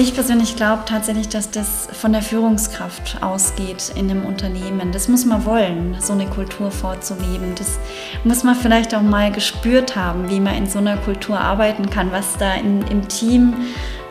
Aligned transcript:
Ich 0.00 0.14
persönlich 0.14 0.56
glaube 0.56 0.84
tatsächlich, 0.86 1.28
dass 1.28 1.50
das 1.50 1.86
von 1.92 2.14
der 2.14 2.22
Führungskraft 2.22 3.22
ausgeht 3.22 3.92
in 3.96 4.10
einem 4.10 4.24
Unternehmen. 4.24 4.92
Das 4.92 5.08
muss 5.08 5.26
man 5.26 5.44
wollen, 5.44 5.94
so 6.00 6.14
eine 6.14 6.24
Kultur 6.24 6.70
vorzuleben. 6.70 7.54
Das 7.54 7.78
muss 8.24 8.42
man 8.42 8.54
vielleicht 8.54 8.94
auch 8.94 9.02
mal 9.02 9.30
gespürt 9.30 9.96
haben, 9.96 10.30
wie 10.30 10.40
man 10.40 10.54
in 10.54 10.66
so 10.66 10.78
einer 10.78 10.96
Kultur 10.96 11.38
arbeiten 11.38 11.90
kann, 11.90 12.10
was 12.12 12.38
da 12.38 12.54
in, 12.54 12.80
im 12.86 13.08
Team 13.08 13.52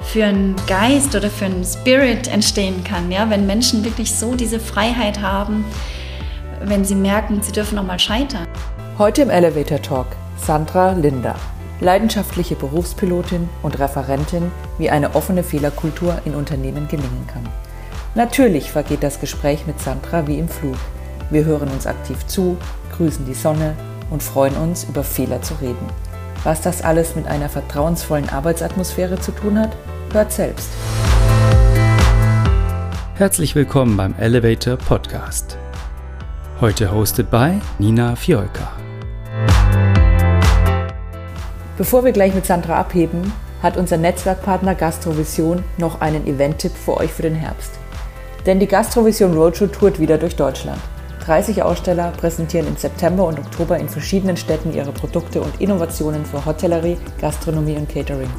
für 0.03 0.25
einen 0.25 0.55
Geist 0.67 1.15
oder 1.15 1.31
für 1.31 1.45
einen 1.45 1.65
Spirit 1.65 2.27
entstehen 2.27 2.83
kann. 2.83 3.11
Ja? 3.11 3.27
Wenn 3.31 3.47
Menschen 3.47 3.83
wirklich 3.83 4.13
so 4.13 4.35
diese 4.35 4.59
Freiheit 4.59 5.19
haben, 5.23 5.65
wenn 6.61 6.85
sie 6.85 6.93
merken, 6.93 7.41
sie 7.41 7.51
dürfen 7.51 7.79
auch 7.79 7.83
mal 7.83 7.97
scheitern. 7.97 8.45
Heute 8.99 9.23
im 9.23 9.31
Elevator 9.31 9.81
Talk 9.81 10.07
Sandra 10.37 10.91
Linder 10.91 11.35
leidenschaftliche 11.81 12.55
Berufspilotin 12.55 13.49
und 13.63 13.79
Referentin, 13.79 14.51
wie 14.77 14.89
eine 14.89 15.15
offene 15.15 15.43
Fehlerkultur 15.43 16.21
in 16.25 16.35
Unternehmen 16.35 16.87
gelingen 16.87 17.27
kann. 17.31 17.47
Natürlich 18.15 18.71
vergeht 18.71 19.03
das 19.03 19.19
Gespräch 19.19 19.67
mit 19.67 19.79
Sandra 19.79 20.27
wie 20.27 20.39
im 20.39 20.49
Flug. 20.49 20.77
Wir 21.29 21.45
hören 21.45 21.69
uns 21.69 21.85
aktiv 21.85 22.25
zu, 22.25 22.57
grüßen 22.97 23.25
die 23.25 23.33
Sonne 23.33 23.75
und 24.09 24.23
freuen 24.23 24.55
uns, 24.55 24.83
über 24.83 25.03
Fehler 25.03 25.41
zu 25.41 25.53
reden. 25.55 25.87
Was 26.43 26.61
das 26.61 26.81
alles 26.81 27.15
mit 27.15 27.27
einer 27.27 27.49
vertrauensvollen 27.49 28.29
Arbeitsatmosphäre 28.29 29.19
zu 29.19 29.31
tun 29.31 29.59
hat, 29.59 29.75
hört 30.13 30.31
selbst. 30.31 30.69
Herzlich 33.15 33.53
willkommen 33.53 33.97
beim 33.97 34.15
Elevator 34.17 34.77
Podcast. 34.77 35.57
Heute 36.61 36.91
hosted 36.91 37.29
by 37.29 37.59
Nina 37.77 38.15
Fiolka. 38.15 38.88
Bevor 41.79 42.03
wir 42.03 42.11
gleich 42.11 42.35
mit 42.35 42.45
Sandra 42.45 42.77
abheben, 42.77 43.31
hat 43.63 43.77
unser 43.77 43.95
Netzwerkpartner 43.95 44.75
Gastrovision 44.75 45.63
noch 45.77 46.01
einen 46.01 46.27
Event-Tipp 46.27 46.73
für 46.73 46.97
euch 46.97 47.13
für 47.13 47.21
den 47.21 47.35
Herbst. 47.35 47.71
Denn 48.45 48.59
die 48.59 48.67
Gastrovision 48.67 49.33
Roadshow 49.33 49.67
tourt 49.67 49.97
wieder 49.97 50.17
durch 50.17 50.35
Deutschland. 50.35 50.81
30 51.23 51.63
Aussteller 51.63 52.11
präsentieren 52.17 52.67
im 52.67 52.75
September 52.75 53.23
und 53.23 53.39
Oktober 53.39 53.77
in 53.77 53.87
verschiedenen 53.87 54.35
Städten 54.35 54.73
ihre 54.73 54.91
Produkte 54.91 55.39
und 55.39 55.61
Innovationen 55.61 56.25
für 56.25 56.45
Hotellerie, 56.45 56.97
Gastronomie 57.21 57.77
und 57.77 57.87
Catering. 57.87 58.29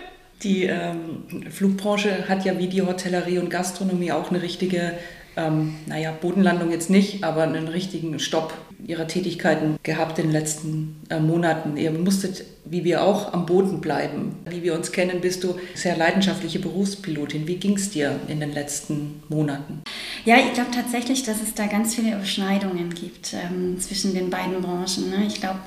Die 0.43 0.65
ähm, 0.65 1.25
Flugbranche 1.53 2.28
hat 2.28 2.44
ja 2.44 2.59
wie 2.59 2.66
die 2.66 2.82
Hotellerie 2.82 3.38
und 3.38 3.49
Gastronomie 3.49 4.11
auch 4.11 4.31
eine 4.31 4.43
richtige 4.43 4.94
ähm, 5.37 5.77
naja, 5.87 6.12
Bodenlandung 6.21 6.72
jetzt 6.72 6.91
nicht, 6.91 7.22
aber 7.22 7.44
einen 7.44 7.69
richtigen 7.69 8.19
Stopp 8.19 8.53
ihrer 8.87 9.06
Tätigkeiten 9.06 9.76
gehabt 9.82 10.19
in 10.19 10.26
den 10.26 10.32
letzten 10.32 11.00
äh, 11.09 11.20
Monaten. 11.20 11.76
Ihr 11.76 11.91
musstet, 11.91 12.44
wie 12.65 12.84
wir 12.84 13.03
auch, 13.03 13.32
am 13.32 13.47
Boden 13.47 13.81
bleiben. 13.81 14.37
Wie 14.48 14.62
wir 14.62 14.75
uns 14.75 14.93
kennen, 14.93 15.20
bist 15.20 15.44
du 15.44 15.56
sehr 15.75 15.97
leidenschaftliche 15.97 16.59
Berufspilotin. 16.59 17.47
Wie 17.47 17.56
ging 17.56 17.76
es 17.76 17.91
dir 17.91 18.19
in 18.28 18.41
den 18.41 18.53
letzten 18.53 19.22
Monaten? 19.28 19.82
Ja, 20.25 20.37
ich 20.37 20.53
glaube 20.54 20.70
tatsächlich, 20.72 21.22
dass 21.22 21.43
es 21.43 21.54
da 21.54 21.66
ganz 21.66 21.94
viele 21.94 22.15
Überschneidungen 22.15 22.94
gibt 22.94 23.34
ähm, 23.34 23.78
zwischen 23.78 24.15
den 24.15 24.31
beiden 24.31 24.60
Branchen. 24.60 25.10
Ne? 25.10 25.25
Ich 25.26 25.41
glaube, 25.41 25.60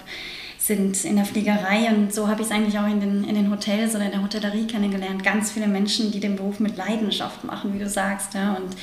sind 0.65 1.05
in 1.05 1.15
der 1.15 1.25
Fliegerei 1.25 1.89
und 1.89 2.11
so 2.11 2.27
habe 2.27 2.41
ich 2.41 2.47
es 2.47 2.53
eigentlich 2.53 2.79
auch 2.79 2.87
in 2.87 2.99
den, 2.99 3.23
in 3.23 3.35
den 3.35 3.51
Hotels 3.51 3.95
oder 3.95 4.05
in 4.05 4.11
der 4.11 4.23
Hotellerie 4.23 4.65
kennengelernt. 4.65 5.23
Ganz 5.23 5.51
viele 5.51 5.67
Menschen, 5.67 6.11
die 6.11 6.19
den 6.19 6.35
Beruf 6.35 6.59
mit 6.59 6.75
Leidenschaft 6.75 7.43
machen, 7.43 7.73
wie 7.73 7.79
du 7.79 7.87
sagst. 7.87 8.33
Ja? 8.33 8.55
Und 8.55 8.75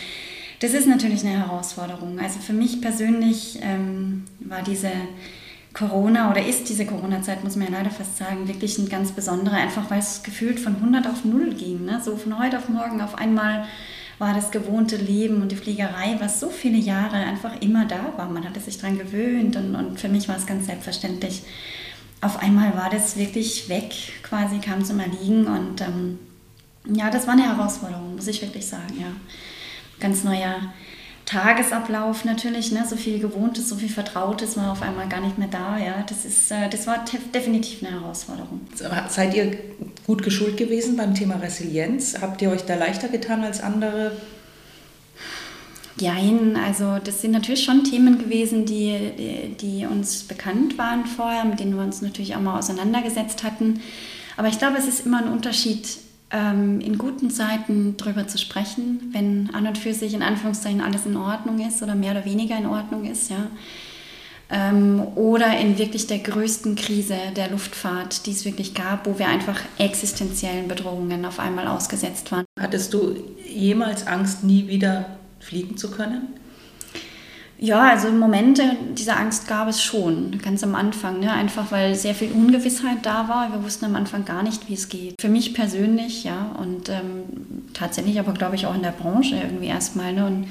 das 0.62 0.75
ist 0.75 0.87
natürlich 0.87 1.25
eine 1.25 1.41
Herausforderung. 1.41 2.21
Also 2.21 2.39
für 2.39 2.53
mich 2.53 2.81
persönlich 2.81 3.59
ähm, 3.62 4.25
war 4.39 4.62
diese 4.62 4.93
Corona 5.75 6.31
oder 6.31 6.47
ist 6.47 6.69
diese 6.69 6.87
Corona-Zeit, 6.87 7.43
muss 7.43 7.56
man 7.56 7.67
ja 7.67 7.78
leider 7.78 7.91
fast 7.91 8.17
sagen, 8.17 8.47
wirklich 8.47 8.78
ein 8.78 8.89
ganz 8.89 9.11
besonderer, 9.11 9.56
einfach 9.56 9.91
weil 9.91 9.99
es 9.99 10.23
gefühlt 10.23 10.61
von 10.61 10.77
100 10.77 11.09
auf 11.09 11.25
0 11.25 11.55
ging. 11.55 11.84
Ne? 11.84 12.00
So 12.05 12.17
von 12.17 12.39
heute 12.39 12.59
auf 12.59 12.69
morgen 12.69 13.00
auf 13.00 13.17
einmal 13.17 13.65
war 14.19 14.34
das 14.34 14.53
gewohnte 14.53 14.97
Leben 14.97 15.43
und 15.43 15.50
die 15.50 15.56
Fliegerei, 15.56 16.17
was 16.21 16.39
so 16.39 16.49
viele 16.49 16.79
Jahre 16.79 17.17
einfach 17.17 17.61
immer 17.61 17.84
da 17.87 18.12
war. 18.17 18.29
Man 18.29 18.44
hatte 18.44 18.61
sich 18.61 18.79
daran 18.79 18.99
gewöhnt 18.99 19.56
und, 19.56 19.75
und 19.75 19.99
für 19.99 20.09
mich 20.09 20.29
war 20.29 20.37
es 20.37 20.47
ganz 20.47 20.67
selbstverständlich. 20.67 21.43
Auf 22.21 22.41
einmal 22.41 22.77
war 22.77 22.89
das 22.89 23.17
wirklich 23.17 23.69
weg, 23.69 23.93
quasi 24.23 24.59
kam 24.59 24.84
zum 24.84 25.00
Erliegen 25.00 25.49
und 25.49 25.81
ähm, 25.81 26.21
ja, 26.84 27.11
das 27.11 27.27
war 27.27 27.33
eine 27.33 27.49
Herausforderung, 27.56 28.15
muss 28.15 28.29
ich 28.29 28.43
wirklich 28.43 28.67
sagen, 28.67 28.94
ja 29.00 29.09
ganz 30.02 30.24
neuer 30.24 30.56
Tagesablauf 31.24 32.24
natürlich, 32.24 32.72
ne? 32.72 32.84
so 32.86 32.96
viel 32.96 33.18
Gewohntes, 33.20 33.68
so 33.68 33.76
viel 33.76 33.88
Vertrautes 33.88 34.56
war 34.56 34.72
auf 34.72 34.82
einmal 34.82 35.08
gar 35.08 35.20
nicht 35.20 35.38
mehr 35.38 35.48
da. 35.48 35.78
Ja? 35.78 36.04
Das, 36.06 36.24
ist, 36.24 36.50
äh, 36.50 36.68
das 36.68 36.86
war 36.86 37.04
definitiv 37.32 37.82
eine 37.82 38.00
Herausforderung. 38.00 38.60
Seid 39.08 39.34
ihr 39.34 39.56
gut 40.06 40.22
geschult 40.22 40.56
gewesen 40.56 40.96
beim 40.96 41.14
Thema 41.14 41.36
Resilienz? 41.36 42.16
Habt 42.20 42.42
ihr 42.42 42.50
euch 42.50 42.62
da 42.62 42.74
leichter 42.74 43.08
getan 43.08 43.44
als 43.44 43.62
andere? 43.62 44.12
Jein, 45.98 46.56
also 46.56 46.98
das 47.02 47.22
sind 47.22 47.30
natürlich 47.30 47.64
schon 47.64 47.84
Themen 47.84 48.19
gewesen, 48.19 48.66
die, 48.66 49.12
die, 49.16 49.54
die 49.54 49.86
uns 49.86 50.24
bekannt 50.24 50.76
waren 50.76 51.06
vorher, 51.06 51.44
mit 51.44 51.60
denen 51.60 51.76
wir 51.76 51.82
uns 51.84 52.02
natürlich 52.02 52.34
auch 52.34 52.40
mal 52.40 52.58
auseinandergesetzt 52.58 53.44
hatten. 53.44 53.80
Aber 54.36 54.48
ich 54.48 54.58
glaube, 54.58 54.78
es 54.78 54.88
ist 54.88 55.06
immer 55.06 55.19
ein 55.19 55.30
Unterschied, 55.30 55.86
ähm, 56.32 56.81
in 56.81 56.98
guten 56.98 57.31
Zeiten 57.31 57.97
darüber 57.97 58.26
zu 58.26 58.38
sprechen, 58.38 59.10
wenn 59.12 59.50
an 59.53 59.66
und 59.66 59.78
für 59.78 59.94
sich 59.94 60.15
in 60.15 60.22
Anführungszeichen 60.22 60.81
alles 60.81 61.06
in 61.06 61.16
Ordnung 61.16 61.66
ist 61.66 61.82
oder 61.82 61.94
mehr 61.94 62.12
oder 62.12 62.25
weniger 62.25 62.56
in 62.56 62.66
Ordnung 62.66 63.04
ist, 63.04 63.31
ja. 63.31 63.47
Ähm, 64.50 65.00
oder 65.15 65.59
in 65.59 65.78
wirklich 65.78 66.06
der 66.06 66.19
größten 66.19 66.75
Krise 66.75 67.16
der 67.37 67.50
Luftfahrt, 67.50 68.26
die 68.26 68.32
es 68.32 68.44
wirklich 68.44 68.75
gab, 68.75 69.06
wo 69.06 69.19
wir 69.19 69.28
einfach 69.28 69.59
existenziellen 69.78 70.69
Bedrohungen 70.69 71.25
auf 71.25 71.38
einmal 71.38 71.69
ausgesetzt 71.69 72.32
waren. 72.32 72.44
Hattest 72.60 72.93
du 72.93 73.14
jemals 73.49 74.06
Angst, 74.06 74.44
nie 74.44 74.69
wieder 74.69 75.06
fliegen 75.41 75.76
zu 75.78 75.91
können? 75.91 76.28
Ja, 77.62 77.91
also 77.91 78.11
Momente 78.11 78.77
dieser 78.99 79.17
Angst 79.17 79.47
gab 79.47 79.69
es 79.69 79.81
schon, 79.81 80.37
ganz 80.43 80.65
am 80.65 80.75
Anfang. 80.75 81.21
Ne? 81.21 81.33
Einfach 81.33 81.71
weil 81.71 81.95
sehr 81.95 82.12
viel 82.12 82.33
Ungewissheit 82.33 82.99
da 83.03 83.28
war. 83.28 83.53
Wir 83.53 83.62
wussten 83.62 83.84
am 83.84 83.95
Anfang 83.95 84.25
gar 84.25 84.43
nicht, 84.43 84.69
wie 84.69 84.75
es 84.75 84.89
geht. 84.89 85.15
Für 85.21 85.28
mich 85.28 85.55
persönlich, 85.55 86.25
ja, 86.25 86.56
und 86.59 86.89
ähm, 86.89 87.23
tatsächlich 87.73 88.19
aber, 88.19 88.33
glaube 88.33 88.56
ich, 88.56 88.67
auch 88.67 88.75
in 88.75 88.83
der 88.83 88.91
Branche 88.91 89.37
irgendwie 89.37 89.67
erstmal. 89.67 90.12
Ne? 90.12 90.26
Und 90.26 90.49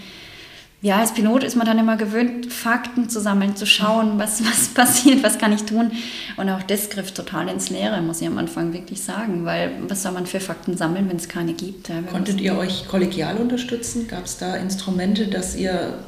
ja, 0.83 0.97
als 0.97 1.13
Pilot 1.13 1.43
ist 1.43 1.55
man 1.55 1.67
dann 1.67 1.77
immer 1.77 1.95
gewöhnt, 1.95 2.51
Fakten 2.51 3.07
zu 3.07 3.19
sammeln, 3.19 3.55
zu 3.55 3.67
schauen, 3.67 4.17
was, 4.17 4.43
was 4.43 4.67
passiert, 4.73 5.21
was 5.21 5.37
kann 5.37 5.53
ich 5.53 5.63
tun. 5.63 5.91
Und 6.37 6.49
auch 6.49 6.63
das 6.63 6.89
griff 6.89 7.11
total 7.11 7.49
ins 7.49 7.69
Leere, 7.69 8.01
muss 8.01 8.21
ich 8.21 8.27
am 8.27 8.39
Anfang 8.39 8.73
wirklich 8.73 9.01
sagen, 9.01 9.45
weil 9.45 9.73
was 9.87 10.01
soll 10.01 10.11
man 10.11 10.25
für 10.25 10.39
Fakten 10.39 10.75
sammeln, 10.75 11.07
wenn 11.07 11.17
es 11.17 11.27
keine 11.27 11.53
gibt? 11.53 11.89
Ja, 11.89 12.01
Konntet 12.11 12.41
ihr 12.41 12.57
euch 12.57 12.87
kollegial 12.87 13.37
unterstützen? 13.37 14.07
Gab 14.07 14.25
es 14.25 14.37
da 14.37 14.55
Instrumente, 14.55 15.27
dass 15.27 15.55
ihr 15.55 15.99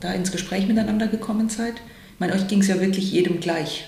da 0.00 0.12
ins 0.12 0.32
Gespräch 0.32 0.66
miteinander 0.66 1.08
gekommen 1.08 1.50
seid? 1.50 1.74
Ich 1.74 2.20
meine, 2.20 2.32
euch 2.32 2.48
ging 2.48 2.60
es 2.60 2.68
ja 2.68 2.80
wirklich 2.80 3.12
jedem 3.12 3.40
gleich. 3.40 3.86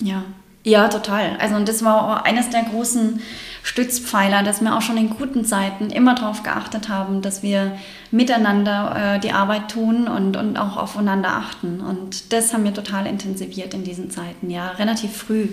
Ja, 0.00 0.24
ja, 0.64 0.88
total. 0.88 1.36
Also 1.38 1.56
und 1.56 1.68
das 1.68 1.84
war 1.84 2.20
auch 2.20 2.24
eines 2.24 2.50
der 2.50 2.62
großen 2.62 3.20
Stützpfeiler, 3.64 4.42
dass 4.42 4.60
wir 4.60 4.76
auch 4.76 4.82
schon 4.82 4.96
in 4.96 5.10
guten 5.10 5.44
Zeiten 5.44 5.90
immer 5.90 6.14
darauf 6.14 6.42
geachtet 6.42 6.88
haben, 6.88 7.22
dass 7.22 7.42
wir 7.42 7.78
miteinander 8.10 9.16
äh, 9.16 9.20
die 9.20 9.32
Arbeit 9.32 9.70
tun 9.70 10.08
und, 10.08 10.36
und 10.36 10.56
auch 10.56 10.76
aufeinander 10.76 11.30
achten. 11.30 11.80
Und 11.80 12.32
das 12.32 12.52
haben 12.52 12.64
wir 12.64 12.74
total 12.74 13.06
intensiviert 13.06 13.74
in 13.74 13.84
diesen 13.84 14.10
Zeiten, 14.10 14.50
ja, 14.50 14.70
relativ 14.70 15.16
früh, 15.16 15.48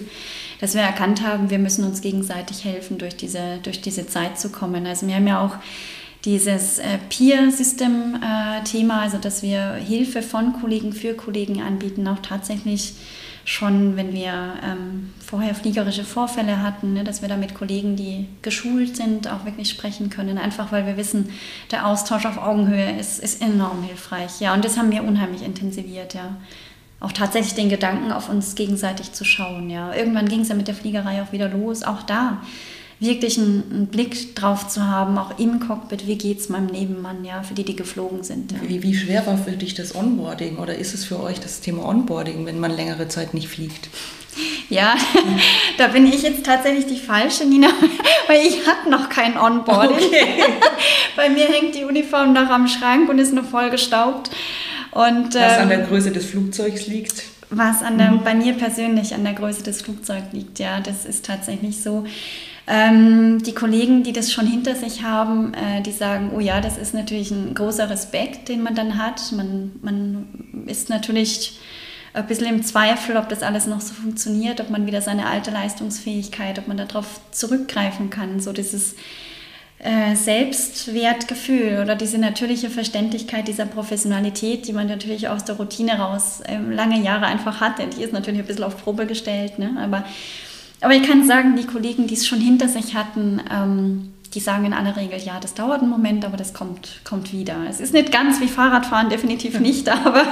dass 0.59 0.73
wir 0.73 0.81
erkannt 0.81 1.25
haben, 1.25 1.49
wir 1.49 1.59
müssen 1.59 1.85
uns 1.85 2.01
gegenseitig 2.01 2.65
helfen, 2.65 2.97
durch 2.97 3.15
diese, 3.15 3.59
durch 3.63 3.81
diese 3.81 4.07
Zeit 4.07 4.39
zu 4.39 4.49
kommen. 4.49 4.85
Also 4.87 5.07
wir 5.07 5.15
haben 5.15 5.27
ja 5.27 5.41
auch 5.41 5.55
dieses 6.25 6.79
äh, 6.79 6.97
Peer-System-Thema, 7.09 9.01
also 9.01 9.17
dass 9.17 9.41
wir 9.41 9.73
Hilfe 9.75 10.21
von 10.21 10.53
Kollegen 10.53 10.93
für 10.93 11.13
Kollegen 11.13 11.61
anbieten, 11.61 12.07
auch 12.07 12.19
tatsächlich 12.21 12.93
schon, 13.45 13.95
wenn 13.95 14.13
wir 14.13 14.53
ähm, 14.63 15.13
vorher 15.25 15.55
fliegerische 15.55 16.03
Vorfälle 16.03 16.61
hatten, 16.61 16.93
ne, 16.93 17.03
dass 17.03 17.21
wir 17.21 17.29
da 17.29 17.37
mit 17.37 17.55
Kollegen, 17.55 17.95
die 17.95 18.27
geschult 18.41 18.97
sind, 18.97 19.27
auch 19.27 19.45
wirklich 19.45 19.69
sprechen 19.69 20.09
können. 20.09 20.37
Einfach 20.37 20.71
weil 20.71 20.85
wir 20.85 20.97
wissen, 20.97 21.29
der 21.71 21.87
Austausch 21.87 22.25
auf 22.25 22.37
Augenhöhe 22.37 22.99
ist, 22.99 23.19
ist 23.19 23.41
enorm 23.41 23.83
hilfreich. 23.83 24.39
Ja, 24.39 24.53
und 24.53 24.63
das 24.65 24.77
haben 24.77 24.91
wir 24.91 25.03
unheimlich 25.03 25.43
intensiviert, 25.43 26.13
ja. 26.13 26.37
Auch 27.01 27.13
tatsächlich 27.13 27.55
den 27.55 27.69
Gedanken 27.69 28.11
auf 28.11 28.27
uns 28.27 28.55
gegenseitig 28.55 29.13
zu 29.13 29.23
schauen, 29.23 29.69
ja. 29.69 29.93
Irgendwann 29.93 30.27
ging 30.27 30.41
es 30.41 30.49
ja 30.49 30.55
mit 30.55 30.67
der 30.67 30.75
Fliegerei 30.75 31.21
auch 31.21 31.31
wieder 31.31 31.49
los, 31.49 31.83
auch 31.83 32.03
da 32.03 32.41
wirklich 32.99 33.37
einen, 33.37 33.63
einen, 33.71 33.87
Blick 33.87 34.35
drauf 34.35 34.67
zu 34.67 34.85
haben, 34.85 35.17
auch 35.17 35.39
im 35.39 35.59
Cockpit, 35.59 36.05
wie 36.05 36.17
geht 36.17 36.39
es 36.39 36.49
meinem 36.49 36.67
Nebenmann, 36.67 37.23
ja, 37.23 37.43
für 37.43 37.53
die, 37.53 37.63
die 37.63 37.75
geflogen 37.75 38.23
sind. 38.23 38.51
Ja. 38.51 38.57
Wie, 38.67 38.83
wie 38.83 38.95
schwer 38.95 39.25
war 39.25 39.37
für 39.37 39.51
dich 39.51 39.73
das 39.73 39.95
Onboarding 39.95 40.57
oder 40.57 40.75
ist 40.75 40.93
es 40.93 41.05
für 41.05 41.21
euch 41.21 41.39
das 41.39 41.61
Thema 41.61 41.85
Onboarding, 41.85 42.45
wenn 42.45 42.59
man 42.59 42.75
längere 42.75 43.07
Zeit 43.07 43.33
nicht 43.33 43.47
fliegt? 43.47 43.89
Ja, 44.69 44.95
da 45.79 45.87
bin 45.87 46.05
ich 46.05 46.21
jetzt 46.21 46.45
tatsächlich 46.45 46.85
die 46.85 46.99
falsche, 46.99 47.43
Nina, 47.43 47.69
weil 48.27 48.45
ich 48.45 48.65
hatte 48.67 48.89
noch 48.89 49.09
kein 49.09 49.35
Onboarding. 49.37 49.97
Okay. 49.97 50.43
Bei 51.15 51.27
mir 51.27 51.45
hängt 51.45 51.75
die 51.75 51.83
Uniform 51.83 52.33
noch 52.33 52.49
am 52.49 52.67
Schrank 52.67 53.09
und 53.09 53.17
ist 53.17 53.33
nur 53.33 53.43
voll 53.43 53.71
gestaubt. 53.71 54.29
Und, 54.91 55.33
Was 55.33 55.57
ähm, 55.57 55.63
an 55.63 55.69
der 55.69 55.79
Größe 55.79 56.11
des 56.11 56.27
Flugzeugs 56.27 56.87
liegt? 56.87 57.23
Was 57.49 57.81
an 57.81 57.97
der, 57.97 58.11
mhm. 58.11 58.23
bei 58.23 58.35
mir 58.35 58.53
persönlich 58.53 59.13
an 59.13 59.23
der 59.23 59.33
Größe 59.33 59.63
des 59.63 59.81
Flugzeugs 59.81 60.27
liegt, 60.31 60.59
ja, 60.59 60.79
das 60.79 61.05
ist 61.05 61.25
tatsächlich 61.25 61.81
so. 61.81 62.05
Ähm, 62.71 63.41
die 63.41 63.55
Kollegen, 63.55 64.03
die 64.03 64.13
das 64.13 64.31
schon 64.31 64.45
hinter 64.45 64.75
sich 64.75 65.01
haben, 65.01 65.55
äh, 65.55 65.81
die 65.81 65.91
sagen, 65.91 66.31
oh 66.35 66.39
ja, 66.39 66.61
das 66.61 66.77
ist 66.77 66.93
natürlich 66.93 67.31
ein 67.31 67.55
großer 67.55 67.89
Respekt, 67.89 68.47
den 68.47 68.61
man 68.61 68.75
dann 68.75 69.03
hat. 69.03 69.31
Man, 69.31 69.71
man 69.81 70.27
ist 70.67 70.87
natürlich 70.87 71.59
ein 72.13 72.27
bisschen 72.27 72.45
im 72.45 72.63
Zweifel, 72.63 73.17
ob 73.17 73.27
das 73.27 73.41
alles 73.41 73.65
noch 73.65 73.81
so 73.81 73.95
funktioniert, 73.95 74.61
ob 74.61 74.69
man 74.69 74.85
wieder 74.85 75.01
seine 75.01 75.25
alte 75.25 75.49
Leistungsfähigkeit, 75.49 76.59
ob 76.59 76.67
man 76.67 76.77
darauf 76.77 77.19
zurückgreifen 77.31 78.11
kann. 78.11 78.39
So 78.39 78.53
dieses 78.53 78.93
äh, 79.79 80.15
Selbstwertgefühl 80.15 81.79
oder 81.81 81.95
diese 81.95 82.19
natürliche 82.19 82.69
Verständlichkeit 82.69 83.47
dieser 83.47 83.65
Professionalität, 83.65 84.67
die 84.67 84.73
man 84.73 84.87
natürlich 84.87 85.27
aus 85.27 85.43
der 85.43 85.55
Routine 85.55 85.97
raus 85.97 86.41
äh, 86.41 86.57
lange 86.57 87.01
Jahre 87.01 87.25
einfach 87.25 87.61
hatte. 87.61 87.87
Die 87.87 88.03
ist 88.03 88.13
natürlich 88.13 88.41
ein 88.41 88.45
bisschen 88.45 88.63
auf 88.63 88.83
Probe 88.83 89.07
gestellt, 89.07 89.57
ne? 89.57 89.75
aber 89.79 90.03
aber 90.81 90.95
ich 90.95 91.03
kann 91.03 91.27
sagen, 91.27 91.55
die 91.55 91.65
Kollegen, 91.65 92.07
die 92.07 92.13
es 92.13 92.27
schon 92.27 92.39
hinter 92.39 92.67
sich 92.67 92.95
hatten, 92.95 93.41
ähm, 93.51 94.13
die 94.33 94.39
sagen 94.39 94.65
in 94.65 94.73
aller 94.73 94.95
Regel, 94.95 95.19
ja, 95.19 95.39
das 95.39 95.55
dauert 95.55 95.81
einen 95.81 95.89
Moment, 95.89 96.23
aber 96.23 96.37
das 96.37 96.53
kommt, 96.53 97.01
kommt 97.03 97.33
wieder. 97.33 97.57
Es 97.67 97.79
ist 97.79 97.93
nicht 97.93 98.11
ganz 98.11 98.39
wie 98.39 98.47
Fahrradfahren, 98.47 99.09
definitiv 99.09 99.59
nicht, 99.59 99.89
aber 100.05 100.23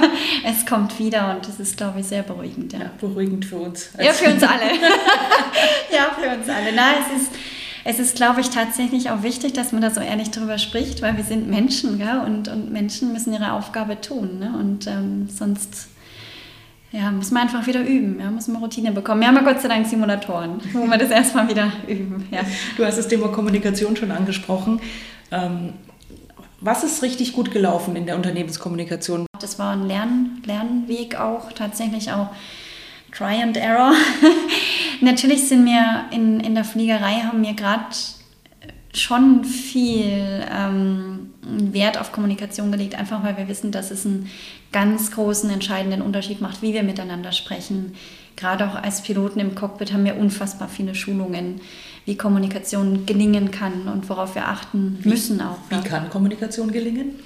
es 0.44 0.66
kommt 0.66 0.98
wieder 0.98 1.34
und 1.34 1.46
das 1.48 1.58
ist, 1.58 1.76
glaube 1.76 2.00
ich, 2.00 2.06
sehr 2.06 2.22
beruhigend. 2.22 2.72
Ja, 2.72 2.80
ja 2.80 2.90
beruhigend 3.00 3.44
für 3.44 3.56
uns. 3.56 3.90
Ja, 3.98 4.12
für 4.12 4.32
uns 4.32 4.42
alle. 4.44 4.62
ja, 5.92 6.10
für 6.18 6.36
uns 6.36 6.48
alle. 6.48 6.72
Na, 6.74 6.90
es 7.00 7.22
ist, 7.22 7.32
es 7.84 7.98
ist, 7.98 8.16
glaube 8.16 8.40
ich, 8.40 8.50
tatsächlich 8.50 9.10
auch 9.10 9.22
wichtig, 9.22 9.52
dass 9.54 9.72
man 9.72 9.82
da 9.82 9.90
so 9.90 10.00
ehrlich 10.00 10.30
drüber 10.30 10.58
spricht, 10.58 11.02
weil 11.02 11.16
wir 11.16 11.24
sind 11.24 11.48
Menschen 11.48 11.98
gell? 11.98 12.22
Und, 12.24 12.48
und 12.48 12.70
Menschen 12.70 13.12
müssen 13.12 13.32
ihre 13.32 13.52
Aufgabe 13.52 14.00
tun. 14.00 14.38
Ne? 14.38 14.54
Und 14.58 14.86
ähm, 14.86 15.28
sonst 15.28 15.88
ja, 16.90 17.10
muss 17.10 17.30
man 17.30 17.42
einfach 17.42 17.66
wieder 17.66 17.82
üben, 17.82 18.18
ja, 18.18 18.30
muss 18.30 18.48
man 18.48 18.62
Routine 18.62 18.92
bekommen. 18.92 19.20
Wir 19.20 19.28
haben 19.28 19.36
ja 19.36 19.42
Gott 19.42 19.60
sei 19.60 19.68
Dank 19.68 19.86
Simulatoren, 19.86 20.60
wo 20.72 20.86
wir 20.86 20.96
das 20.96 21.10
erstmal 21.10 21.48
wieder 21.48 21.70
üben. 21.86 22.26
Ja. 22.30 22.40
Du 22.76 22.84
hast 22.84 22.96
das 22.96 23.08
Thema 23.08 23.28
Kommunikation 23.28 23.94
schon 23.94 24.10
angesprochen. 24.10 24.80
Ähm, 25.30 25.74
was 26.60 26.82
ist 26.84 27.02
richtig 27.02 27.34
gut 27.34 27.52
gelaufen 27.52 27.94
in 27.94 28.06
der 28.06 28.16
Unternehmenskommunikation? 28.16 29.26
Das 29.38 29.58
war 29.58 29.72
ein 29.72 29.86
Lern 29.86 30.42
Lernweg 30.44 31.16
auch, 31.16 31.52
tatsächlich 31.52 32.10
auch 32.10 32.30
Try 33.12 33.42
and 33.42 33.56
Error. 33.56 33.92
Natürlich 35.00 35.46
sind 35.46 35.66
wir 35.66 36.06
in, 36.10 36.40
in 36.40 36.54
der 36.54 36.64
Fliegerei, 36.64 37.20
haben 37.20 37.42
wir 37.42 37.54
gerade 37.54 37.94
schon 38.94 39.44
viel 39.44 40.44
ähm, 40.50 41.34
Wert 41.48 41.98
auf 41.98 42.12
Kommunikation 42.12 42.70
gelegt, 42.70 42.94
einfach 42.94 43.22
weil 43.24 43.36
wir 43.36 43.48
wissen, 43.48 43.72
dass 43.72 43.90
es 43.90 44.04
einen 44.04 44.28
ganz 44.72 45.10
großen, 45.10 45.50
entscheidenden 45.50 46.02
Unterschied 46.02 46.40
macht, 46.40 46.62
wie 46.62 46.74
wir 46.74 46.82
miteinander 46.82 47.32
sprechen. 47.32 47.94
Gerade 48.36 48.68
auch 48.68 48.76
als 48.76 49.02
Piloten 49.02 49.40
im 49.40 49.54
Cockpit 49.54 49.92
haben 49.92 50.04
wir 50.04 50.16
unfassbar 50.16 50.68
viele 50.68 50.94
Schulungen, 50.94 51.60
wie 52.04 52.16
Kommunikation 52.16 53.04
gelingen 53.04 53.50
kann 53.50 53.88
und 53.88 54.08
worauf 54.08 54.34
wir 54.34 54.46
achten 54.46 54.98
müssen 55.04 55.40
auch. 55.40 55.58
Wie 55.70 55.80
kann 55.80 56.08
Kommunikation 56.08 56.70
gelingen? 56.70 57.16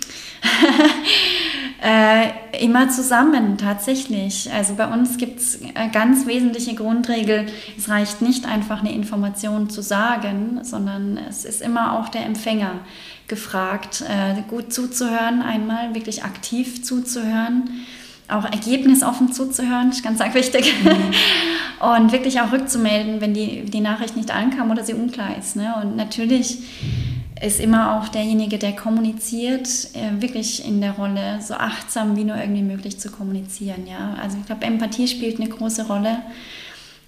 äh, 1.83 2.65
immer 2.65 2.89
zusammen, 2.89 3.59
tatsächlich. 3.59 4.51
Also 4.53 4.75
bei 4.75 4.87
uns 4.87 5.19
gibt 5.19 5.39
es 5.41 5.61
eine 5.75 5.91
ganz 5.91 6.27
wesentliche 6.27 6.75
Grundregel, 6.75 7.47
es 7.77 7.89
reicht 7.89 8.23
nicht 8.23 8.47
einfach 8.47 8.81
eine 8.81 8.93
Information 8.93 9.69
zu 9.69 9.83
sagen, 9.83 10.61
sondern 10.63 11.19
es 11.29 11.45
ist 11.45 11.61
immer 11.61 11.99
auch 11.99 12.09
der 12.09 12.25
Empfänger 12.25 12.81
gefragt, 13.29 14.05
äh, 14.09 14.43
gut 14.49 14.73
zuzuhören, 14.73 15.43
einmal 15.43 15.95
wirklich 15.95 16.25
aktiv 16.25 16.83
zuzuhören, 16.83 17.85
auch 18.29 18.45
ergebnisoffen 18.45 19.33
zuzuhören, 19.33 19.91
ist 19.91 20.03
ganz 20.03 20.21
arg 20.21 20.35
wichtig. 20.35 20.73
Mhm. 20.83 21.87
Und 21.87 22.13
wirklich 22.13 22.41
auch 22.41 22.53
rückzumelden, 22.53 23.21
wenn 23.21 23.35
die, 23.35 23.65
die 23.65 23.81
Nachricht 23.81 24.17
nicht 24.17 24.31
ankam 24.31 24.71
oder 24.71 24.85
sie 24.85 24.95
unklar 24.95 25.37
ist. 25.37 25.57
Ne? 25.57 25.75
Und 25.83 25.97
natürlich 25.97 26.59
ist 27.43 27.59
immer 27.59 27.97
auch 27.97 28.07
derjenige, 28.09 28.57
der 28.57 28.77
kommuniziert, 28.77 29.69
äh, 29.95 30.23
wirklich 30.23 30.65
in 30.65 30.81
der 30.81 30.93
Rolle, 30.93 31.41
so 31.43 31.55
achtsam 31.55 32.17
wie 32.17 32.23
nur 32.23 32.37
irgendwie 32.37 32.63
möglich 32.63 33.01
zu 33.01 33.11
kommunizieren. 33.11 33.87
Ja? 33.89 34.17
Also 34.23 34.39
ich 34.39 34.47
glaube, 34.47 34.65
Empathie 34.65 35.09
spielt 35.09 35.41
eine 35.41 35.49
große 35.49 35.89
Rolle. 35.89 36.19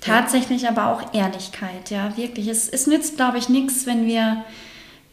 Tatsächlich 0.01 0.69
aber 0.69 0.89
auch 0.89 1.15
Ehrlichkeit, 1.15 1.91
ja, 1.91 2.15
wirklich. 2.17 2.49
Es, 2.49 2.69
es 2.69 2.87
nützt, 2.87 3.17
glaube 3.17 3.39
ich, 3.39 3.49
nichts, 3.49 3.87
wenn 3.87 4.07
wir 4.07 4.45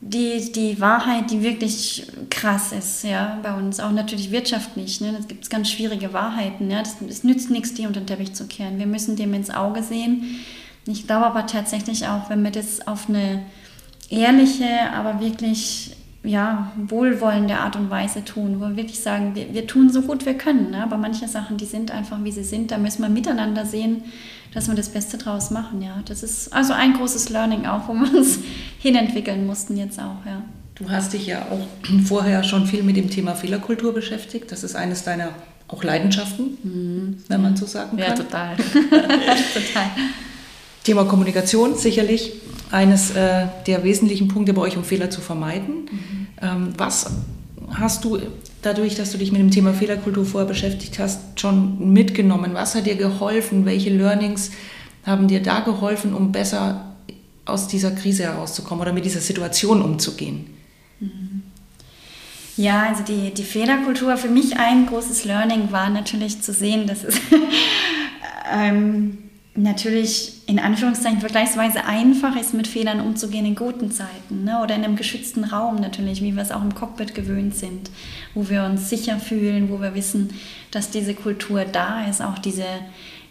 die, 0.01 0.51
die 0.51 0.81
Wahrheit, 0.81 1.30
die 1.30 1.44
wirklich 1.44 2.07
krass 2.31 2.71
ist, 2.71 3.03
ja, 3.03 3.39
bei 3.44 3.53
uns, 3.53 3.80
auch 3.80 3.92
natürlich 3.92 4.31
wirtschaftlich, 4.31 5.00
ne, 5.00 5.13
da 5.13 5.19
gibt 5.27 5.44
es 5.44 5.50
ganz 5.50 5.69
schwierige 5.69 6.12
Wahrheiten, 6.12 6.71
ja, 6.71 6.80
das, 6.80 6.98
das 7.00 7.24
nützt 7.24 7.51
nichts, 7.51 7.75
die 7.75 7.86
unter 7.86 8.01
den 8.01 8.07
Teppich 8.07 8.33
zu 8.33 8.48
kehren. 8.48 8.80
Wir 8.80 8.88
müssen 8.88 9.15
dem 9.15 9.33
ins 9.36 9.51
Auge 9.51 9.83
sehen. 9.83 10.39
Ich 10.88 11.06
glaube 11.06 11.27
aber 11.27 11.45
tatsächlich 11.45 12.07
auch, 12.07 12.31
wenn 12.31 12.44
wir 12.44 12.50
das 12.50 12.86
auf 12.88 13.07
eine 13.07 13.44
ehrliche, 14.09 14.92
aber 14.92 15.19
wirklich 15.19 15.92
ja, 16.24 16.72
wohlwollende 16.78 17.58
Art 17.58 17.76
und 17.76 17.90
Weise 17.90 18.24
tun, 18.24 18.60
wo 18.60 18.70
wir 18.70 18.75
wirklich 18.75 19.00
sagen, 19.00 19.34
wir, 19.34 19.54
wir 19.54 19.66
tun 19.66 19.90
so 19.90 20.04
gut 20.04 20.25
wir 20.25 20.36
können, 20.36 20.72
ne? 20.72 20.84
aber 20.84 20.98
manche 20.98 21.28
Sachen, 21.28 21.58
die 21.58 21.66
sind 21.66 21.90
einfach, 21.90 22.24
wie 22.24 22.32
sie 22.32 22.44
sind, 22.44 22.72
da 22.72 22.78
müssen 22.78 23.01
wir 23.01 23.10
miteinander 23.10 23.66
sehen, 23.66 24.04
dass 24.54 24.68
wir 24.68 24.75
das 24.75 24.90
Beste 24.90 25.18
draus 25.18 25.50
machen, 25.50 25.82
ja. 25.82 26.01
Das 26.06 26.24
ist 26.24 26.54
also 26.54 26.74
ein 26.74 26.94
großes 26.94 27.30
Learning 27.30 27.66
auch, 27.66 27.88
wo 27.88 27.94
wir 27.94 28.16
uns 28.16 28.40
hinentwickeln 28.80 29.48
mussten 29.48 29.78
jetzt 29.78 30.00
auch, 30.00 30.25
ja. 30.25 30.44
Du 30.75 30.90
hast 30.90 31.13
dich 31.13 31.28
ja 31.28 31.48
auch 31.50 31.68
vorher 32.06 32.44
schon 32.44 32.68
viel 32.68 32.84
mit 32.84 32.98
dem 32.98 33.10
Thema 33.10 33.36
Fehlerkultur 33.36 33.94
beschäftigt. 33.94 34.51
Das 34.51 34.63
ist 34.63 34.75
eines 34.75 35.04
deiner 35.04 35.30
auch 35.68 35.84
Leidenschaften, 35.84 36.58
mhm. 36.63 37.18
wenn 37.30 37.42
man 37.42 37.56
so 37.56 37.66
sagen 37.66 37.98
kann. 37.98 38.10
Ja, 38.10 38.13
total. 38.13 38.56
total. 38.58 39.92
Thema 40.84 41.06
Kommunikation 41.06 41.76
sicherlich 41.76 42.34
eines 42.72 43.12
äh, 43.12 43.48
der 43.68 43.84
wesentlichen 43.84 44.28
Punkte 44.28 44.54
bei 44.54 44.62
euch, 44.62 44.78
um 44.78 44.84
Fehler 44.84 45.10
zu 45.10 45.22
vermeiden. 45.22 45.90
Mhm. 45.92 46.28
Ähm, 46.42 46.74
was 46.78 47.12
hast 47.70 48.04
du 48.04 48.20
dadurch, 48.62 48.96
dass 48.96 49.12
du 49.12 49.18
dich 49.18 49.32
mit 49.32 49.42
dem 49.42 49.52
Thema 49.52 49.74
Fehlerkultur 49.74 50.26
vorher 50.26 50.48
beschäftigt 50.48 51.00
hast, 51.00 51.40
schon 51.40 51.94
mitgenommen? 51.94 52.54
Was 52.54 52.76
hat 52.76 52.86
dir 52.86 52.96
geholfen? 52.96 53.66
Welche 53.66 53.90
Learnings 53.92 54.52
haben 55.06 55.28
dir 55.28 55.42
da 55.42 55.62
geholfen, 55.62 56.14
um 56.14 56.32
besser 56.32 56.86
aus 57.46 57.68
dieser 57.68 57.92
Krise 57.92 58.24
herauszukommen 58.24 58.82
oder 58.82 58.94
mit 58.94 59.06
dieser 59.06 59.20
Situation 59.20 59.82
umzugehen? 59.82 60.48
Mhm. 61.00 61.44
Ja, 62.58 62.88
also 62.90 63.04
die, 63.04 63.34
die 63.34 63.44
Fehlerkultur, 63.44 64.18
für 64.18 64.28
mich 64.28 64.58
ein 64.58 64.86
großes 64.86 65.26
Learning 65.26 65.72
war 65.72 65.90
natürlich 65.90 66.42
zu 66.42 66.54
sehen, 66.54 66.86
dass 66.86 67.04
es 67.04 67.16
ähm, 68.54 69.18
natürlich 69.55 70.48
in 70.48 70.60
Anführungszeichen 70.60 71.20
vergleichsweise 71.20 71.84
einfach 71.86 72.38
ist, 72.38 72.53
mit 72.53 72.67
Fehlern 72.67 73.01
umzugehen 73.01 73.46
in 73.46 73.55
guten 73.55 73.91
Zeiten 73.91 74.46
ne? 74.46 74.62
oder 74.63 74.75
in 74.75 74.84
einem 74.84 74.96
geschützten 74.96 75.43
Raum 75.43 75.75
natürlich, 75.75 76.22
wie 76.22 76.36
wir 76.36 76.41
es 76.41 76.51
auch 76.51 76.62
im 76.62 76.74
Cockpit 76.74 77.13
gewöhnt 77.13 77.55
sind, 77.55 77.91
wo 78.34 78.50
wir 78.50 78.63
uns 78.63 78.89
sicher 78.89 79.20
fühlen, 79.20 79.70
wo 79.70 79.81
wir 79.81 79.93
wissen, 79.93 80.29
dass 80.72 80.89
diese 80.89 81.13
Kultur 81.13 81.65
da 81.65 82.05
ist, 82.05 82.22
auch 82.22 82.39
diese, 82.39 82.65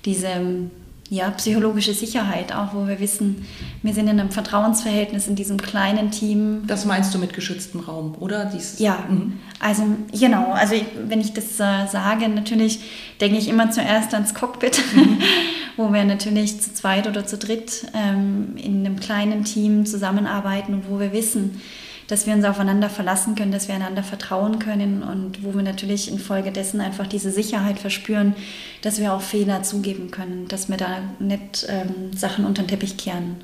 diese 0.05 0.69
ja, 1.11 1.29
psychologische 1.31 1.93
Sicherheit, 1.93 2.55
auch 2.55 2.73
wo 2.73 2.87
wir 2.87 3.01
wissen, 3.01 3.45
wir 3.83 3.93
sind 3.93 4.07
in 4.07 4.21
einem 4.21 4.31
Vertrauensverhältnis 4.31 5.27
in 5.27 5.35
diesem 5.35 5.57
kleinen 5.57 6.13
Team. 6.13 6.63
Das 6.69 6.85
meinst 6.85 7.13
du 7.13 7.19
mit 7.19 7.33
geschütztem 7.33 7.81
Raum, 7.81 8.15
oder? 8.21 8.45
Dieses 8.45 8.79
ja, 8.79 9.07
mhm. 9.09 9.41
also 9.59 9.83
genau, 10.13 10.53
also 10.53 10.75
ich, 10.75 10.85
wenn 11.09 11.21
ich 11.21 11.33
das 11.33 11.59
äh, 11.59 11.89
sage, 11.91 12.29
natürlich 12.29 12.81
denke 13.21 13.39
ich 13.39 13.49
immer 13.49 13.73
zuerst 13.73 14.15
ans 14.15 14.35
Cockpit, 14.35 14.81
mhm. 14.95 15.19
wo 15.81 15.93
wir 15.93 16.05
natürlich 16.05 16.61
zu 16.61 16.75
zweit 16.75 17.07
oder 17.07 17.27
zu 17.27 17.39
dritt 17.39 17.87
ähm, 17.95 18.57
in 18.57 18.85
einem 18.85 19.01
kleinen 19.01 19.45
Team 19.45 19.87
zusammenarbeiten 19.87 20.75
und 20.75 20.91
wo 20.91 21.01
wir 21.01 21.13
wissen, 21.13 21.61
dass 22.07 22.27
wir 22.27 22.35
uns 22.35 22.45
aufeinander 22.45 22.91
verlassen 22.91 23.37
können, 23.37 23.53
dass 23.53 23.69
wir 23.69 23.75
einander 23.75 24.03
vertrauen 24.03 24.59
können 24.59 25.03
und 25.03 25.45
wo 25.45 25.55
wir 25.55 25.63
natürlich 25.63 26.11
infolgedessen 26.11 26.81
einfach 26.81 27.07
diese 27.07 27.31
Sicherheit 27.31 27.79
verspüren, 27.79 28.35
dass 28.83 29.01
wir 29.01 29.15
auch 29.15 29.23
Fehler 29.23 29.63
zugeben 29.63 30.11
können, 30.11 30.49
dass 30.49 30.69
wir 30.69 30.77
da 30.77 30.99
nicht 31.21 31.67
ähm, 31.69 32.13
Sachen 32.15 32.45
unter 32.45 32.63
den 32.63 32.69
Teppich 32.69 32.97
kehren 32.97 33.37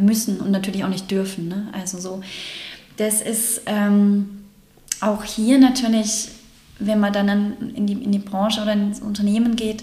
müssen 0.00 0.40
und 0.40 0.50
natürlich 0.50 0.84
auch 0.84 0.88
nicht 0.88 1.10
dürfen. 1.10 1.48
Ne? 1.48 1.66
Also 1.72 1.98
so, 1.98 2.22
das 2.96 3.20
ist 3.20 3.62
ähm, 3.66 4.44
auch 5.00 5.24
hier 5.24 5.58
natürlich, 5.58 6.28
wenn 6.78 7.00
man 7.00 7.12
dann 7.12 7.74
in 7.74 7.86
die, 7.86 7.94
in 7.94 8.12
die 8.12 8.18
Branche 8.18 8.62
oder 8.62 8.72
ins 8.72 9.00
Unternehmen 9.00 9.56
geht, 9.56 9.82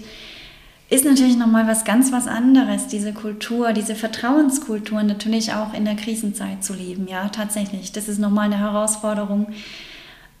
ist 0.90 1.04
natürlich 1.04 1.36
nochmal 1.36 1.68
was 1.68 1.84
ganz 1.84 2.10
was 2.10 2.26
anderes, 2.26 2.88
diese 2.88 3.12
Kultur, 3.12 3.72
diese 3.72 3.94
Vertrauenskultur 3.94 5.04
natürlich 5.04 5.54
auch 5.54 5.72
in 5.72 5.84
der 5.84 5.94
Krisenzeit 5.94 6.64
zu 6.64 6.74
leben. 6.74 7.06
Ja, 7.06 7.28
tatsächlich. 7.28 7.92
Das 7.92 8.08
ist 8.08 8.18
nochmal 8.18 8.46
eine 8.46 8.58
Herausforderung. 8.58 9.46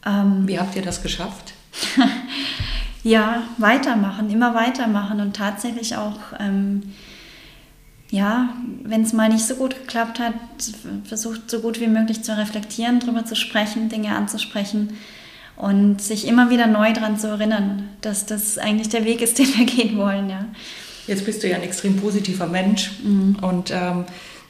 Ähm, 0.04 0.48
Wie 0.48 0.58
habt 0.58 0.74
ihr 0.74 0.82
das 0.82 1.02
geschafft? 1.02 1.54
ja, 3.04 3.44
weitermachen, 3.58 4.28
immer 4.28 4.52
weitermachen 4.52 5.20
und 5.20 5.36
tatsächlich 5.36 5.94
auch, 5.94 6.18
ähm, 6.40 6.94
ja, 8.10 8.48
wenn 8.82 9.02
es 9.02 9.12
mal 9.12 9.28
nicht 9.28 9.46
so 9.46 9.54
gut 9.54 9.76
geklappt 9.76 10.18
hat, 10.18 10.34
versucht 11.04 11.48
so 11.48 11.60
gut 11.60 11.78
wie 11.78 11.86
möglich 11.86 12.24
zu 12.24 12.36
reflektieren, 12.36 12.98
darüber 12.98 13.24
zu 13.24 13.36
sprechen, 13.36 13.88
Dinge 13.88 14.16
anzusprechen 14.16 14.98
und 15.60 16.00
sich 16.00 16.26
immer 16.26 16.48
wieder 16.48 16.66
neu 16.66 16.92
daran 16.92 17.18
zu 17.18 17.28
erinnern, 17.28 17.88
dass 18.00 18.24
das 18.24 18.56
eigentlich 18.56 18.88
der 18.88 19.04
Weg 19.04 19.20
ist, 19.20 19.38
den 19.38 19.46
wir 19.56 19.66
gehen 19.66 19.98
wollen. 19.98 20.30
Ja. 20.30 20.46
Jetzt 21.06 21.26
bist 21.26 21.42
du 21.42 21.48
ja 21.48 21.56
ein 21.56 21.62
extrem 21.62 21.96
positiver 21.96 22.46
Mensch 22.46 22.92
mhm. 23.02 23.36
und 23.42 23.70
ähm, 23.70 24.04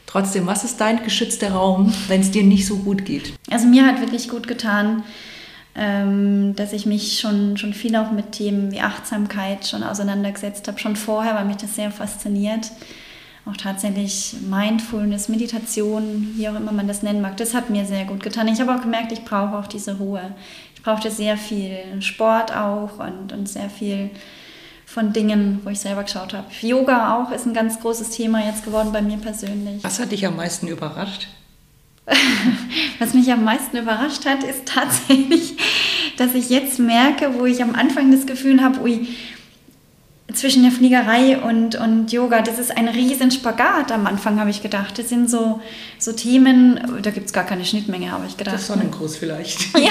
trotzdem, 0.07 0.47
was 0.47 0.65
ist 0.65 0.81
dein 0.81 1.03
geschützter 1.03 1.53
Raum, 1.53 1.93
wenn 2.09 2.21
es 2.21 2.31
dir 2.31 2.45
nicht 2.45 2.67
so 2.67 2.77
gut 2.77 3.05
geht? 3.05 3.33
Also 3.51 3.67
mir 3.67 3.87
hat 3.87 4.01
wirklich 4.01 4.29
gut 4.29 4.47
getan, 4.47 5.03
ähm, 5.75 6.55
dass 6.57 6.73
ich 6.73 6.87
mich 6.87 7.19
schon, 7.19 7.57
schon 7.57 7.75
viel 7.75 7.97
auch 7.97 8.13
mit 8.13 8.33
Themen 8.33 8.71
wie 8.73 8.81
Achtsamkeit 8.81 9.67
schon 9.67 9.83
auseinandergesetzt 9.83 10.69
habe, 10.69 10.79
schon 10.79 10.97
vorher, 10.97 11.35
weil 11.35 11.45
mich 11.45 11.57
das 11.57 11.77
sehr 11.77 11.91
fasziniert 11.91 12.71
auch 13.47 13.57
tatsächlich 13.57 14.37
Mindfulness, 14.49 15.29
Meditation, 15.29 16.35
wie 16.37 16.49
auch 16.49 16.57
immer 16.57 16.73
man 16.73 16.89
das 16.89 17.03
nennen 17.03 17.21
mag, 17.21 17.37
das 17.37 17.55
hat 17.55 17.71
mir 17.71 17.85
sehr 17.85 18.05
gut 18.05 18.23
getan. 18.23 18.49
Ich 18.49 18.61
habe 18.61 18.75
auch 18.75 18.83
gemerkt, 18.83 19.13
ich 19.13 19.25
brauche 19.25 19.57
auch 19.57 19.67
diese 19.67 19.99
Ruhe. 19.99 20.35
Ich 20.75 20.83
brauchte 20.83 21.11
sehr 21.11 21.37
viel 21.37 22.01
Sport 22.01 22.55
auch 22.57 22.99
und, 22.99 23.33
und 23.33 23.49
sehr 23.49 23.69
viel 23.69 24.11
von 24.87 25.13
Dingen, 25.13 25.61
wo 25.63 25.71
ich 25.71 25.79
selber 25.79 26.03
geschaut 26.03 26.35
habe. 26.35 26.47
Yoga 26.63 27.17
auch 27.17 27.31
ist 27.31 27.47
ein 27.47 27.55
ganz 27.55 27.81
großes 27.81 28.11
Thema 28.11 28.45
jetzt 28.45 28.65
geworden 28.65 28.91
bei 28.93 29.03
mir 29.03 29.19
persönlich. 29.19 29.85
Was 29.85 30.01
hat 30.01 30.11
dich 30.11 30.27
am 30.27 30.37
meisten 30.37 30.67
überrascht? 30.67 31.29
Was 32.99 33.15
mich 33.15 33.31
am 33.31 33.45
meisten 33.45 33.77
überrascht 33.77 34.27
hat, 34.27 34.43
ist 34.43 34.67
tatsächlich, 34.67 35.57
dass 36.17 36.35
ich 36.35 36.51
jetzt 36.51 36.79
merke, 36.79 37.39
wo 37.39 37.45
ich 37.47 37.63
am 37.63 37.75
Anfang 37.75 38.11
das 38.11 38.27
Gefühl 38.27 38.63
habe, 38.63 38.81
ui, 38.81 39.07
zwischen 40.35 40.63
der 40.63 40.73
Fliegerei 40.73 41.39
und, 41.39 41.77
und 41.77 42.13
Yoga, 42.13 42.43
das 42.43 42.59
ist 42.59 42.77
ein 42.77 42.89
riesen 42.89 43.31
Spagat 43.31 43.93
am 43.93 44.07
Anfang, 44.07 44.41
habe 44.41 44.51
ich 44.51 44.63
gedacht. 44.63 44.99
Das 44.99 45.09
sind 45.09 45.31
so, 45.31 45.61
so 45.99 46.13
Themen, 46.13 46.81
da 47.03 47.11
gibt 47.11 47.27
es 47.27 47.33
gar 47.33 47.45
keine 47.45 47.65
Schnittmenge, 47.65 48.11
habe 48.11 48.27
ich 48.27 48.37
gedacht. 48.37 48.57
Der 48.57 48.63
Sonnengruß 48.63 49.17
vielleicht. 49.17 49.61
ja, 49.79 49.91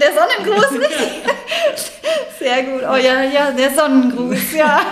der 0.00 0.10
Sonnengruß 0.12 0.70
nicht. 0.72 0.90
Sehr 2.38 2.62
gut. 2.64 2.82
Oh 2.82 2.96
ja, 2.96 3.22
ja, 3.22 3.50
der 3.50 3.74
Sonnengruß, 3.74 4.52
ja. 4.56 4.80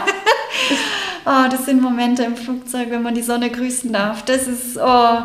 Oh, 1.31 1.47
das 1.51 1.67
sind 1.67 1.83
Momente 1.83 2.23
im 2.23 2.37
Flugzeug, 2.37 2.89
wenn 2.89 3.03
man 3.03 3.15
die 3.15 3.23
Sonne 3.23 3.51
grüßen 3.51 3.93
darf. 3.93 4.25
Das 4.25 4.47
ist, 4.47 4.79
oh, 4.79 5.19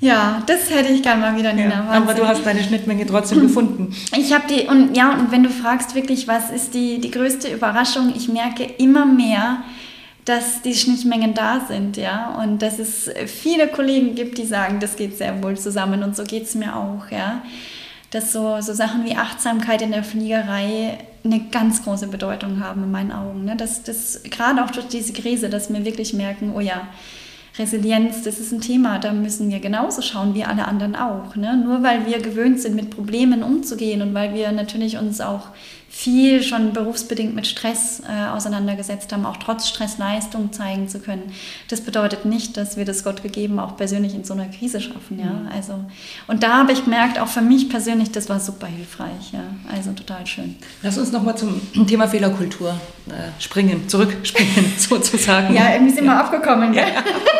ja, 0.00 0.42
das 0.46 0.70
hätte 0.70 0.92
ich 0.92 1.02
gerne 1.02 1.20
mal 1.20 1.36
wieder, 1.36 1.52
Nina. 1.52 1.70
Ja, 1.70 1.90
aber 1.90 2.14
du 2.14 2.26
hast 2.26 2.46
deine 2.46 2.62
Schnittmenge 2.62 3.04
trotzdem 3.06 3.40
gefunden. 3.40 3.94
Ich 4.16 4.32
habe 4.32 4.44
die, 4.48 4.66
und 4.66 4.96
ja, 4.96 5.12
und 5.14 5.32
wenn 5.32 5.42
du 5.42 5.50
fragst 5.50 5.94
wirklich, 5.94 6.28
was 6.28 6.50
ist 6.50 6.74
die, 6.74 7.00
die 7.00 7.10
größte 7.10 7.48
Überraschung, 7.48 8.12
ich 8.14 8.28
merke 8.28 8.64
immer 8.64 9.06
mehr, 9.06 9.58
dass 10.24 10.62
die 10.62 10.74
Schnittmengen 10.74 11.34
da 11.34 11.60
sind, 11.66 11.96
ja, 11.96 12.38
und 12.42 12.60
dass 12.62 12.78
es 12.78 13.10
viele 13.26 13.66
Kollegen 13.66 14.14
gibt, 14.14 14.38
die 14.38 14.44
sagen, 14.44 14.78
das 14.78 14.96
geht 14.96 15.16
sehr 15.16 15.42
wohl 15.42 15.56
zusammen 15.56 16.02
und 16.02 16.14
so 16.14 16.22
geht 16.22 16.44
es 16.44 16.54
mir 16.54 16.76
auch, 16.76 17.10
ja. 17.10 17.42
Dass 18.10 18.32
so, 18.32 18.60
so 18.60 18.72
Sachen 18.74 19.04
wie 19.04 19.16
Achtsamkeit 19.16 19.82
in 19.82 19.90
der 19.90 20.04
Fliegerei 20.04 20.98
eine 21.24 21.40
ganz 21.50 21.82
große 21.82 22.06
Bedeutung 22.06 22.62
haben 22.62 22.84
in 22.84 22.90
meinen 22.90 23.12
Augen. 23.12 23.44
Ne? 23.44 23.56
Dass 23.56 23.82
das 23.82 24.22
gerade 24.22 24.64
auch 24.64 24.70
durch 24.70 24.86
diese 24.88 25.12
Krise, 25.12 25.50
dass 25.50 25.72
wir 25.72 25.84
wirklich 25.84 26.14
merken, 26.14 26.52
oh 26.56 26.60
ja, 26.60 26.88
Resilienz, 27.58 28.22
das 28.22 28.38
ist 28.38 28.52
ein 28.52 28.60
Thema, 28.60 28.98
da 28.98 29.12
müssen 29.12 29.50
wir 29.50 29.58
genauso 29.58 30.00
schauen 30.00 30.34
wie 30.34 30.44
alle 30.44 30.66
anderen 30.66 30.94
auch. 30.94 31.34
Ne? 31.34 31.56
Nur 31.56 31.82
weil 31.82 32.06
wir 32.06 32.20
gewöhnt 32.20 32.60
sind, 32.60 32.76
mit 32.76 32.90
Problemen 32.90 33.42
umzugehen 33.42 34.00
und 34.02 34.14
weil 34.14 34.34
wir 34.34 34.52
natürlich 34.52 34.96
uns 34.98 35.20
auch 35.20 35.48
viel 35.98 36.44
schon 36.44 36.72
berufsbedingt 36.72 37.34
mit 37.34 37.48
Stress 37.48 38.00
äh, 38.08 38.28
auseinandergesetzt 38.28 39.12
haben, 39.12 39.26
auch 39.26 39.36
trotz 39.36 39.66
Stress 39.66 39.98
Leistung 39.98 40.52
zeigen 40.52 40.88
zu 40.88 41.00
können. 41.00 41.32
Das 41.66 41.80
bedeutet 41.80 42.24
nicht, 42.24 42.56
dass 42.56 42.76
wir 42.76 42.84
das 42.84 43.02
Gott 43.02 43.24
gegeben 43.24 43.58
auch 43.58 43.76
persönlich 43.76 44.14
in 44.14 44.22
so 44.22 44.32
einer 44.32 44.46
Krise 44.46 44.80
schaffen. 44.80 45.18
Ja? 45.18 45.24
Mhm. 45.24 45.48
Also, 45.52 45.74
und 46.28 46.44
da 46.44 46.58
habe 46.58 46.70
ich 46.70 46.84
gemerkt, 46.84 47.18
auch 47.18 47.26
für 47.26 47.40
mich 47.40 47.68
persönlich, 47.68 48.12
das 48.12 48.28
war 48.28 48.38
super 48.38 48.68
hilfreich. 48.68 49.32
Ja? 49.32 49.42
Also 49.74 49.90
total 49.90 50.24
schön. 50.24 50.54
Lass 50.84 50.96
uns 50.98 51.10
nochmal 51.10 51.36
zum 51.36 51.60
Thema 51.88 52.06
Fehlerkultur 52.06 52.78
äh, 53.08 53.42
springen, 53.42 53.88
zurückspringen 53.88 54.74
sozusagen. 54.78 55.52
ja, 55.52 55.72
irgendwie 55.72 55.94
sind 55.94 56.04
wir 56.04 56.16
abgekommen. 56.16 56.74
Ja. 56.74 56.84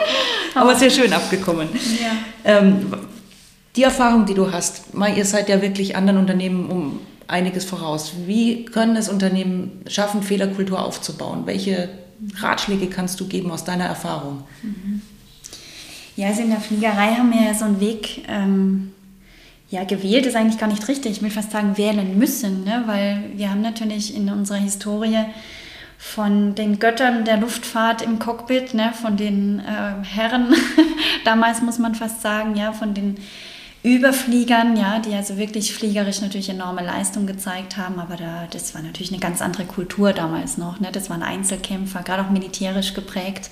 Aber 0.57 0.75
sehr 0.75 0.91
schön 0.91 1.13
abgekommen. 1.13 1.69
Ja. 2.03 2.59
Ähm, 2.59 2.93
die 3.77 3.85
Erfahrung, 3.85 4.27
die 4.27 4.35
du 4.35 4.51
hast, 4.51 4.83
ihr 5.17 5.25
seid 5.25 5.49
ja 5.49 5.63
wirklich 5.63 5.95
anderen 5.95 6.19
Unternehmen 6.19 6.69
um 6.69 6.99
einiges 7.29 7.65
voraus. 7.65 8.13
Wie 8.27 8.65
können 8.65 8.97
es 8.97 9.09
Unternehmen 9.09 9.83
schaffen, 9.87 10.23
Fehlerkultur 10.23 10.83
aufzubauen? 10.83 11.43
Welche 11.47 11.89
Ratschläge 12.37 12.89
kannst 12.89 13.21
du 13.21 13.29
geben 13.29 13.51
aus 13.51 13.65
deiner 13.65 13.85
Erfahrung? 13.85 14.43
Ja, 16.17 16.29
also 16.29 16.43
in 16.43 16.51
der 16.51 16.61
Fliegerei 16.61 17.15
haben 17.15 17.31
wir 17.33 17.43
ja 17.43 17.55
so 17.55 17.65
einen 17.65 17.81
Weg 17.81 18.25
ähm, 18.29 18.93
ja, 19.71 19.85
gewählt, 19.85 20.27
ist 20.27 20.35
eigentlich 20.35 20.59
gar 20.59 20.69
nicht 20.69 20.89
richtig. 20.89 21.13
Ich 21.13 21.23
will 21.23 21.31
fast 21.31 21.53
sagen, 21.53 21.77
wählen 21.77 22.19
müssen, 22.19 22.65
ne? 22.65 22.83
weil 22.87 23.25
wir 23.37 23.51
haben 23.51 23.63
natürlich 23.63 24.17
in 24.17 24.29
unserer 24.31 24.59
Historie 24.59 25.27
von 25.99 26.55
den 26.55 26.79
Göttern 26.79 27.25
der 27.25 27.37
Luftfahrt 27.37 28.03
im 28.03 28.21
Cockpit, 28.21 28.73
ne, 28.73 28.93
von 28.95 29.17
den 29.17 29.59
äh, 29.59 30.05
Herren, 30.05 30.55
damals 31.25 31.61
muss 31.61 31.79
man 31.79 31.97
fast 31.97 32.23
sagen, 32.23 32.55
ja, 32.55 32.73
von 32.73 32.95
den 32.95 33.17
Überfliegern, 33.97 34.77
ja, 34.77 34.99
die 34.99 35.15
also 35.15 35.37
wirklich 35.37 35.75
fliegerisch 35.75 36.21
natürlich 36.21 36.49
enorme 36.49 36.85
Leistung 36.85 37.27
gezeigt 37.27 37.77
haben, 37.77 37.99
aber 37.99 38.17
da, 38.17 38.47
das 38.51 38.75
war 38.75 38.83
natürlich 38.83 39.13
eine 39.13 39.21
ganz 39.21 39.43
andere 39.43 39.65
Kultur 39.65 40.13
damals 40.13 40.59
noch. 40.59 40.81
Ne? 40.81 40.89
Das 40.93 41.11
waren 41.11 41.23
Einzelkämpfer, 41.23 42.03
gerade 42.03 42.25
auch 42.25 42.31
militärisch 42.31 42.95
geprägt. 42.95 43.51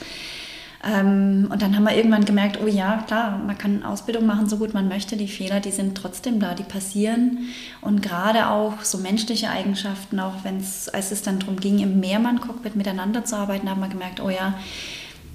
Ähm, 0.85 1.49
und 1.51 1.63
dann 1.63 1.75
haben 1.75 1.85
wir 1.85 1.97
irgendwann 1.97 2.25
gemerkt, 2.25 2.59
oh 2.63 2.67
ja, 2.67 3.03
klar, 3.07 3.39
man 3.39 3.59
kann 3.59 3.83
Ausbildung 3.83 4.27
machen, 4.27 4.49
so 4.49 4.59
gut 4.59 4.75
man 4.75 4.89
möchte. 4.89 5.17
Die 5.17 5.29
Fehler, 5.29 5.61
die 5.61 5.71
sind 5.71 5.97
trotzdem 5.97 6.39
da, 6.39 6.55
die 6.55 6.63
passieren. 6.63 7.49
Und 7.81 8.03
gerade 8.03 8.49
auch 8.49 8.83
so 8.83 8.99
menschliche 8.99 9.51
Eigenschaften, 9.51 10.21
auch 10.21 10.45
wenn 10.45 10.59
es, 10.59 10.89
als 10.89 11.11
es 11.11 11.23
dann 11.23 11.41
darum 11.41 11.59
ging, 11.59 11.79
im 11.81 11.99
Mehrmann-Cockpit 12.01 12.77
miteinander 12.77 13.25
zu 13.25 13.37
arbeiten, 13.37 13.69
haben 13.69 13.81
wir 13.81 13.89
gemerkt, 13.89 14.21
oh 14.21 14.31
ja, 14.31 14.55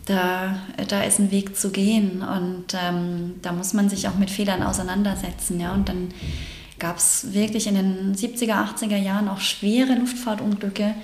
da, 0.06 0.56
da 0.88 1.04
ist 1.04 1.20
ein 1.20 1.32
Weg 1.32 1.58
zu 1.58 1.72
gehen. 1.72 2.22
Und 2.22 2.74
ähm, 2.74 3.36
da 3.42 3.52
muss 3.52 3.74
man 3.74 3.90
sich 3.90 4.08
auch 4.08 4.16
mit 4.16 4.30
Fehlern 4.30 4.64
auseinandersetzen. 4.64 5.60
Ja? 5.60 5.74
Und 5.74 5.90
dann 5.90 6.10
gab 6.80 6.98
es 6.98 7.34
wirklich 7.34 7.68
in 7.68 7.76
den 7.76 8.16
70er, 8.16 8.76
80er 8.76 8.98
Jahren 8.98 9.28
auch 9.28 9.40
schwere 9.40 9.94
Luftfahrtunglücke, 9.96 10.96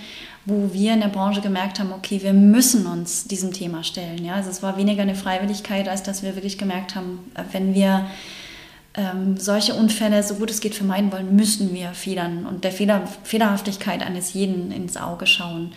wo 0.45 0.71
wir 0.73 0.93
in 0.93 1.01
der 1.01 1.09
Branche 1.09 1.41
gemerkt 1.41 1.79
haben, 1.79 1.91
okay, 1.91 2.21
wir 2.23 2.33
müssen 2.33 2.87
uns 2.87 3.25
diesem 3.25 3.53
Thema 3.53 3.83
stellen. 3.83 4.23
Ja? 4.25 4.35
Also 4.35 4.49
es 4.49 4.63
war 4.63 4.77
weniger 4.77 5.03
eine 5.03 5.15
Freiwilligkeit, 5.15 5.87
als 5.87 6.03
dass 6.03 6.23
wir 6.23 6.35
wirklich 6.35 6.57
gemerkt 6.57 6.95
haben, 6.95 7.19
wenn 7.51 7.75
wir 7.75 8.07
ähm, 8.97 9.37
solche 9.37 9.75
Unfälle 9.75 10.23
so 10.23 10.35
gut 10.35 10.49
es 10.49 10.59
geht 10.59 10.73
vermeiden 10.73 11.11
wollen, 11.11 11.35
müssen 11.35 11.73
wir 11.73 11.91
Fehlern 11.91 12.47
und 12.47 12.63
der 12.63 12.71
Fehler, 12.71 13.07
Fehlerhaftigkeit 13.23 14.01
eines 14.01 14.33
jeden 14.33 14.71
ins 14.71 14.97
Auge 14.97 15.27
schauen. 15.27 15.71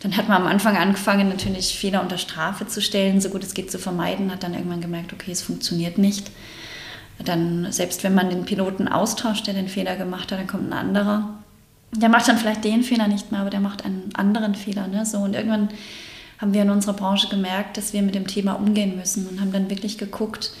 Dann 0.00 0.16
hat 0.16 0.28
man 0.28 0.42
am 0.42 0.48
Anfang 0.48 0.76
angefangen, 0.76 1.28
natürlich 1.28 1.76
Fehler 1.76 2.02
unter 2.02 2.18
Strafe 2.18 2.66
zu 2.66 2.80
stellen, 2.80 3.20
so 3.20 3.30
gut 3.30 3.42
es 3.42 3.54
geht 3.54 3.70
zu 3.70 3.78
vermeiden, 3.78 4.30
hat 4.30 4.44
dann 4.44 4.54
irgendwann 4.54 4.80
gemerkt, 4.80 5.12
okay, 5.12 5.32
es 5.32 5.42
funktioniert 5.42 5.98
nicht. 5.98 6.30
Dann, 7.24 7.72
selbst 7.72 8.04
wenn 8.04 8.14
man 8.14 8.30
den 8.30 8.44
Piloten 8.44 8.86
austauscht, 8.86 9.48
der 9.48 9.54
den 9.54 9.68
Fehler 9.68 9.96
gemacht 9.96 10.30
hat, 10.30 10.38
dann 10.38 10.46
kommt 10.46 10.68
ein 10.68 10.72
anderer 10.72 11.38
der 11.92 12.08
macht 12.08 12.28
dann 12.28 12.38
vielleicht 12.38 12.64
den 12.64 12.82
Fehler 12.82 13.08
nicht 13.08 13.32
mehr, 13.32 13.40
aber 13.40 13.50
der 13.50 13.60
macht 13.60 13.84
einen 13.84 14.10
anderen 14.14 14.54
Fehler. 14.54 14.86
Ne? 14.88 15.06
So, 15.06 15.18
und 15.18 15.34
irgendwann 15.34 15.68
haben 16.38 16.54
wir 16.54 16.62
in 16.62 16.70
unserer 16.70 16.92
Branche 16.92 17.28
gemerkt, 17.28 17.76
dass 17.76 17.92
wir 17.92 18.02
mit 18.02 18.14
dem 18.14 18.26
Thema 18.26 18.52
umgehen 18.52 18.96
müssen 18.96 19.26
und 19.26 19.40
haben 19.40 19.52
dann 19.52 19.70
wirklich 19.70 19.98
geguckt, 19.98 20.52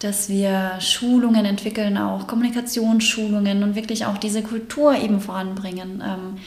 dass 0.00 0.28
wir 0.28 0.72
Schulungen 0.80 1.44
entwickeln, 1.44 1.96
auch 1.96 2.26
Kommunikationsschulungen 2.26 3.62
und 3.62 3.74
wirklich 3.76 4.06
auch 4.06 4.18
diese 4.18 4.42
Kultur 4.42 4.96
eben 4.96 5.20
voranbringen. 5.20 6.02
Ähm, 6.04 6.38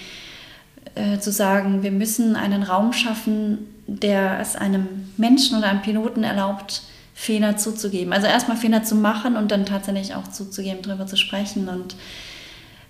äh, 0.95 1.19
zu 1.19 1.31
sagen, 1.31 1.83
wir 1.83 1.91
müssen 1.91 2.35
einen 2.35 2.63
Raum 2.63 2.93
schaffen, 2.93 3.59
der 3.87 4.39
es 4.39 4.55
einem 4.55 4.87
Menschen 5.17 5.57
oder 5.57 5.67
einem 5.67 5.81
Piloten 5.81 6.23
erlaubt, 6.23 6.83
Fehler 7.13 7.57
zuzugeben. 7.57 8.13
Also 8.13 8.27
erstmal 8.27 8.57
Fehler 8.57 8.83
zu 8.83 8.95
machen 8.95 9.35
und 9.35 9.51
dann 9.51 9.65
tatsächlich 9.65 10.15
auch 10.15 10.27
zuzugeben, 10.29 10.81
darüber 10.83 11.05
zu 11.05 11.17
sprechen. 11.17 11.67
Und 11.67 11.95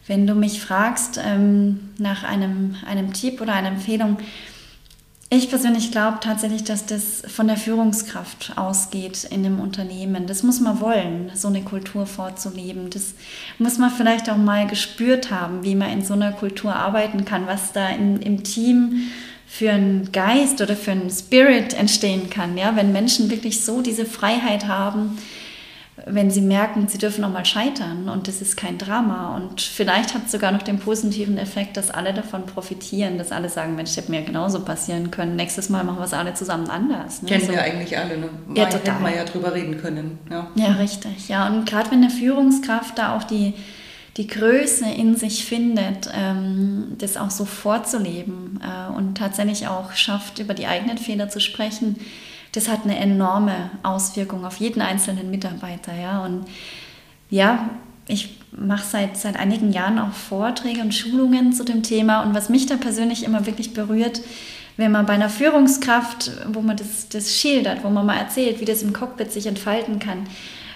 wenn 0.08 0.28
du 0.28 0.36
mich 0.36 0.62
fragst 0.62 1.20
ähm, 1.24 1.92
nach 1.98 2.24
einem, 2.24 2.76
einem 2.88 3.14
Tipp 3.14 3.42
oder 3.42 3.54
einer 3.54 3.70
Empfehlung, 3.70 4.18
ich 5.32 5.50
persönlich 5.50 5.92
glaube 5.92 6.18
tatsächlich, 6.22 6.64
dass 6.64 6.88
das 6.88 7.22
von 7.28 7.48
der 7.48 7.58
Führungskraft 7.58 8.54
ausgeht 8.56 9.26
in 9.26 9.46
einem 9.46 9.60
Unternehmen. 9.60 10.26
Das 10.26 10.42
muss 10.42 10.60
man 10.60 10.82
wollen, 10.82 11.32
so 11.36 11.50
eine 11.50 11.62
Kultur 11.62 12.08
vorzuleben. 12.08 12.90
Das 12.90 13.14
muss 13.60 13.78
man 13.78 13.92
vielleicht 13.92 14.28
auch 14.30 14.38
mal 14.38 14.66
gespürt 14.66 15.30
haben, 15.30 15.64
wie 15.64 15.76
man 15.76 15.92
in 15.92 16.04
so 16.04 16.16
einer 16.16 16.32
Kultur 16.32 16.76
arbeiten 16.76 17.26
kann, 17.26 17.46
was 17.46 17.74
da 17.74 17.90
in, 17.90 18.22
im 18.24 18.44
Team 18.44 19.10
für 19.48 19.72
einen 19.72 20.12
Geist 20.12 20.62
oder 20.62 20.76
für 20.76 20.92
einen 20.92 21.12
Spirit 21.12 21.76
entstehen 21.76 22.32
kann. 22.32 22.58
Ja? 22.58 22.76
Wenn 22.76 22.92
Menschen 22.92 23.30
wirklich 23.30 23.64
so 23.64 23.82
diese 23.82 24.06
Freiheit 24.06 24.68
haben, 24.68 25.20
wenn 26.06 26.32
sie 26.32 26.42
merken, 26.42 26.88
sie 26.88 26.98
dürfen 26.98 27.24
auch 27.24 27.32
mal 27.32 27.46
scheitern 27.46 28.10
und 28.10 28.28
das 28.28 28.42
ist 28.42 28.58
kein 28.58 28.78
Drama. 28.78 29.36
Und 29.36 29.62
vielleicht 29.62 30.14
hat 30.14 30.26
es 30.26 30.32
sogar 30.32 30.52
noch 30.52 30.62
den 30.62 30.80
positiven 30.80 31.38
Effekt, 31.38 31.78
dass 31.78 31.92
alle 31.92 32.14
davon 32.14 32.46
profitieren, 32.46 33.18
dass 33.18 33.32
alle 33.32 33.50
sagen, 33.50 33.76
Mensch, 33.76 33.96
hätte 33.96 34.12
mir 34.12 34.22
genauso 34.22 34.64
passieren 34.64 35.12
können. 35.12 35.36
Nächstes 35.36 35.70
Mal 35.70 35.84
machen 35.84 36.00
wir 36.00 36.06
es 36.06 36.14
alle 36.14 36.34
zusammen 36.34 36.70
anders. 36.70 37.22
Ne? 37.22 37.30
Kennen 37.30 37.46
so. 37.46 37.52
wir 37.52 37.62
eigentlich 37.62 37.98
alle. 37.98 38.18
Ne? 38.18 38.30
Ja, 38.56 38.66
Mal 38.66 38.74
hätten 38.74 39.04
wir 39.04 39.16
ja 39.16 39.24
drüber 39.24 39.54
reden 39.54 39.78
können. 39.78 40.20
Ja, 40.30 40.48
ja 40.56 40.72
richtig. 40.74 41.28
Ja, 41.28 41.48
und 41.48 41.66
gerade 41.66 41.92
wenn 41.92 42.04
eine 42.04 42.12
Führungskraft 42.12 42.98
da 42.98 43.18
auch 43.18 43.24
die, 43.24 43.54
die 44.18 44.28
Größe 44.28 44.86
in 44.90 45.16
sich 45.16 45.46
findet, 45.46 46.10
ähm, 46.14 46.96
das 46.98 47.18
auch 47.18 47.32
so 47.32 47.46
vorzuleben 47.46 48.60
äh, 48.64 48.96
und 48.96 49.18
tatsächlich 49.18 49.68
auch 49.68 49.94
schafft, 49.94 50.40
über 50.40 50.54
die 50.54 50.68
eigenen 50.68 50.98
Fehler 50.98 51.30
zu 51.30 51.40
sprechen, 51.40 51.98
das 52.52 52.68
hat 52.68 52.84
eine 52.84 52.98
enorme 52.98 53.70
Auswirkung 53.84 54.46
auf 54.46 54.58
jeden 54.58 54.82
einzelnen 54.82 55.30
Mitarbeiter. 55.30 55.94
Ja? 55.94 56.24
Und 56.26 56.46
ja, 57.30 57.70
ich 58.08 58.38
mache 58.52 58.86
seit, 58.86 59.18
seit 59.18 59.38
einigen 59.38 59.72
Jahren 59.72 60.00
auch 60.00 60.12
Vorträge 60.12 60.82
und 60.82 60.94
Schulungen 60.94 61.54
zu 61.54 61.64
dem 61.64 61.84
Thema. 61.84 62.24
Und 62.24 62.34
was 62.34 62.50
mich 62.50 62.66
da 62.66 62.76
persönlich 62.76 63.24
immer 63.24 63.46
wirklich 63.46 63.74
berührt, 63.74 64.22
wenn 64.78 64.92
man 64.92 65.06
bei 65.06 65.14
einer 65.14 65.30
Führungskraft, 65.30 66.32
wo 66.54 66.62
man 66.62 66.78
das, 66.78 67.10
das 67.10 67.36
schildert, 67.36 67.84
wo 67.84 67.90
man 67.90 68.06
mal 68.06 68.18
erzählt, 68.18 68.62
wie 68.62 68.66
das 68.66 68.82
im 68.82 68.94
Cockpit 68.94 69.32
sich 69.32 69.46
entfalten 69.46 70.00
kann, 70.00 70.26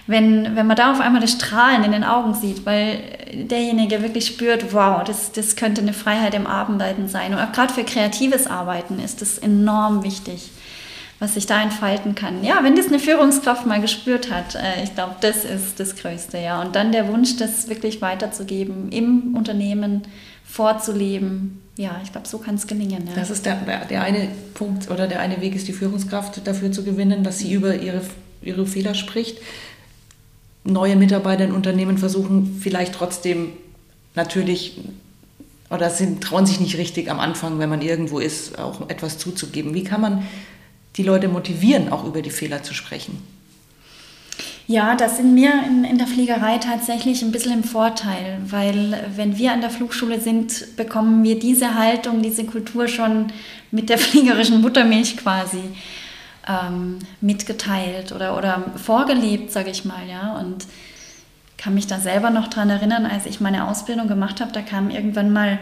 wenn, 0.06 0.54
wenn 0.54 0.66
man 0.66 0.76
da 0.76 0.92
auf 0.92 1.00
einmal 1.00 1.22
das 1.22 1.32
Strahlen 1.32 1.82
in 1.82 1.92
den 1.92 2.04
Augen 2.04 2.34
sieht, 2.34 2.66
weil 2.66 3.00
derjenige 3.32 4.02
wirklich 4.02 4.26
spürt, 4.26 4.74
wow, 4.74 5.02
das, 5.02 5.32
das 5.32 5.56
könnte 5.56 5.80
eine 5.80 5.94
Freiheit 5.94 6.34
im 6.34 6.46
Arbeiten 6.46 7.08
sein. 7.08 7.32
Und 7.32 7.40
auch 7.40 7.52
gerade 7.52 7.72
für 7.72 7.84
kreatives 7.84 8.46
Arbeiten 8.46 9.00
ist 9.00 9.22
das 9.22 9.38
enorm 9.38 10.04
wichtig 10.04 10.50
was 11.24 11.34
sich 11.34 11.46
da 11.46 11.62
entfalten 11.62 12.14
kann. 12.14 12.44
Ja, 12.44 12.60
wenn 12.62 12.76
das 12.76 12.88
eine 12.88 12.98
Führungskraft 12.98 13.64
mal 13.64 13.80
gespürt 13.80 14.30
hat, 14.30 14.56
äh, 14.56 14.84
ich 14.84 14.94
glaube, 14.94 15.16
das 15.22 15.44
ist 15.46 15.80
das 15.80 15.96
Größte, 15.96 16.36
ja. 16.38 16.60
Und 16.60 16.76
dann 16.76 16.92
der 16.92 17.08
Wunsch, 17.08 17.38
das 17.38 17.68
wirklich 17.68 18.02
weiterzugeben, 18.02 18.92
im 18.92 19.34
Unternehmen 19.34 20.02
vorzuleben. 20.44 21.62
Ja, 21.78 21.98
ich 22.04 22.12
glaube, 22.12 22.28
so 22.28 22.36
kann 22.38 22.56
es 22.56 22.66
gelingen. 22.66 23.06
Ja. 23.08 23.14
Das 23.14 23.30
ist 23.30 23.46
der, 23.46 23.56
der 23.88 24.02
eine 24.02 24.28
Punkt 24.52 24.90
oder 24.90 25.08
der 25.08 25.20
eine 25.20 25.40
Weg 25.40 25.56
ist, 25.56 25.66
die 25.66 25.72
Führungskraft 25.72 26.46
dafür 26.46 26.70
zu 26.72 26.84
gewinnen, 26.84 27.24
dass 27.24 27.38
sie 27.38 27.52
über 27.54 27.74
ihre, 27.74 28.02
ihre 28.42 28.66
Fehler 28.66 28.94
spricht. 28.94 29.38
Neue 30.62 30.94
Mitarbeiter 30.94 31.44
in 31.44 31.52
Unternehmen 31.52 31.96
versuchen 31.96 32.58
vielleicht 32.60 32.94
trotzdem 32.94 33.48
natürlich 34.14 34.78
oder 35.70 35.88
sind, 35.88 36.22
trauen 36.22 36.44
sich 36.44 36.60
nicht 36.60 36.76
richtig 36.76 37.10
am 37.10 37.18
Anfang, 37.18 37.58
wenn 37.58 37.70
man 37.70 37.80
irgendwo 37.80 38.18
ist, 38.18 38.58
auch 38.58 38.90
etwas 38.90 39.16
zuzugeben. 39.16 39.72
Wie 39.74 39.84
kann 39.84 40.02
man 40.02 40.22
die 40.96 41.02
Leute 41.02 41.28
motivieren, 41.28 41.90
auch 41.90 42.04
über 42.04 42.22
die 42.22 42.30
Fehler 42.30 42.62
zu 42.62 42.74
sprechen? 42.74 43.22
Ja, 44.66 44.94
das 44.94 45.18
sind 45.18 45.36
wir 45.36 45.52
in, 45.66 45.84
in, 45.84 45.98
der 45.98 46.06
Fliegerei 46.06 46.56
tatsächlich 46.56 47.22
ein 47.22 47.32
bisschen 47.32 47.52
im 47.52 47.64
Vorteil, 47.64 48.38
weil 48.46 49.10
wenn 49.14 49.36
wir 49.36 49.52
an 49.52 49.60
der 49.60 49.68
Flugschule 49.68 50.20
sind, 50.20 50.76
bekommen 50.76 51.22
wir 51.22 51.38
diese 51.38 51.74
Haltung, 51.74 52.22
diese 52.22 52.44
Kultur 52.44 52.88
schon 52.88 53.26
mit 53.70 53.90
der 53.90 53.98
fliegerischen 53.98 54.62
Muttermilch 54.62 55.18
quasi 55.18 55.60
ähm, 56.48 56.98
mitgeteilt 57.20 58.12
oder, 58.12 58.38
oder 58.38 58.64
vorgelebt, 58.76 59.52
sage 59.52 59.70
ich 59.70 59.84
mal, 59.84 60.08
ja. 60.08 60.38
Und 60.38 60.66
kann 61.58 61.74
mich 61.74 61.86
da 61.86 61.98
selber 61.98 62.30
noch 62.30 62.48
dran 62.48 62.70
erinnern, 62.70 63.06
als 63.06 63.26
ich 63.26 63.40
meine 63.40 63.68
Ausbildung 63.68 64.08
gemacht 64.08 64.40
habe, 64.40 64.52
da 64.52 64.62
kam 64.62 64.90
irgendwann 64.90 65.32
mal 65.32 65.58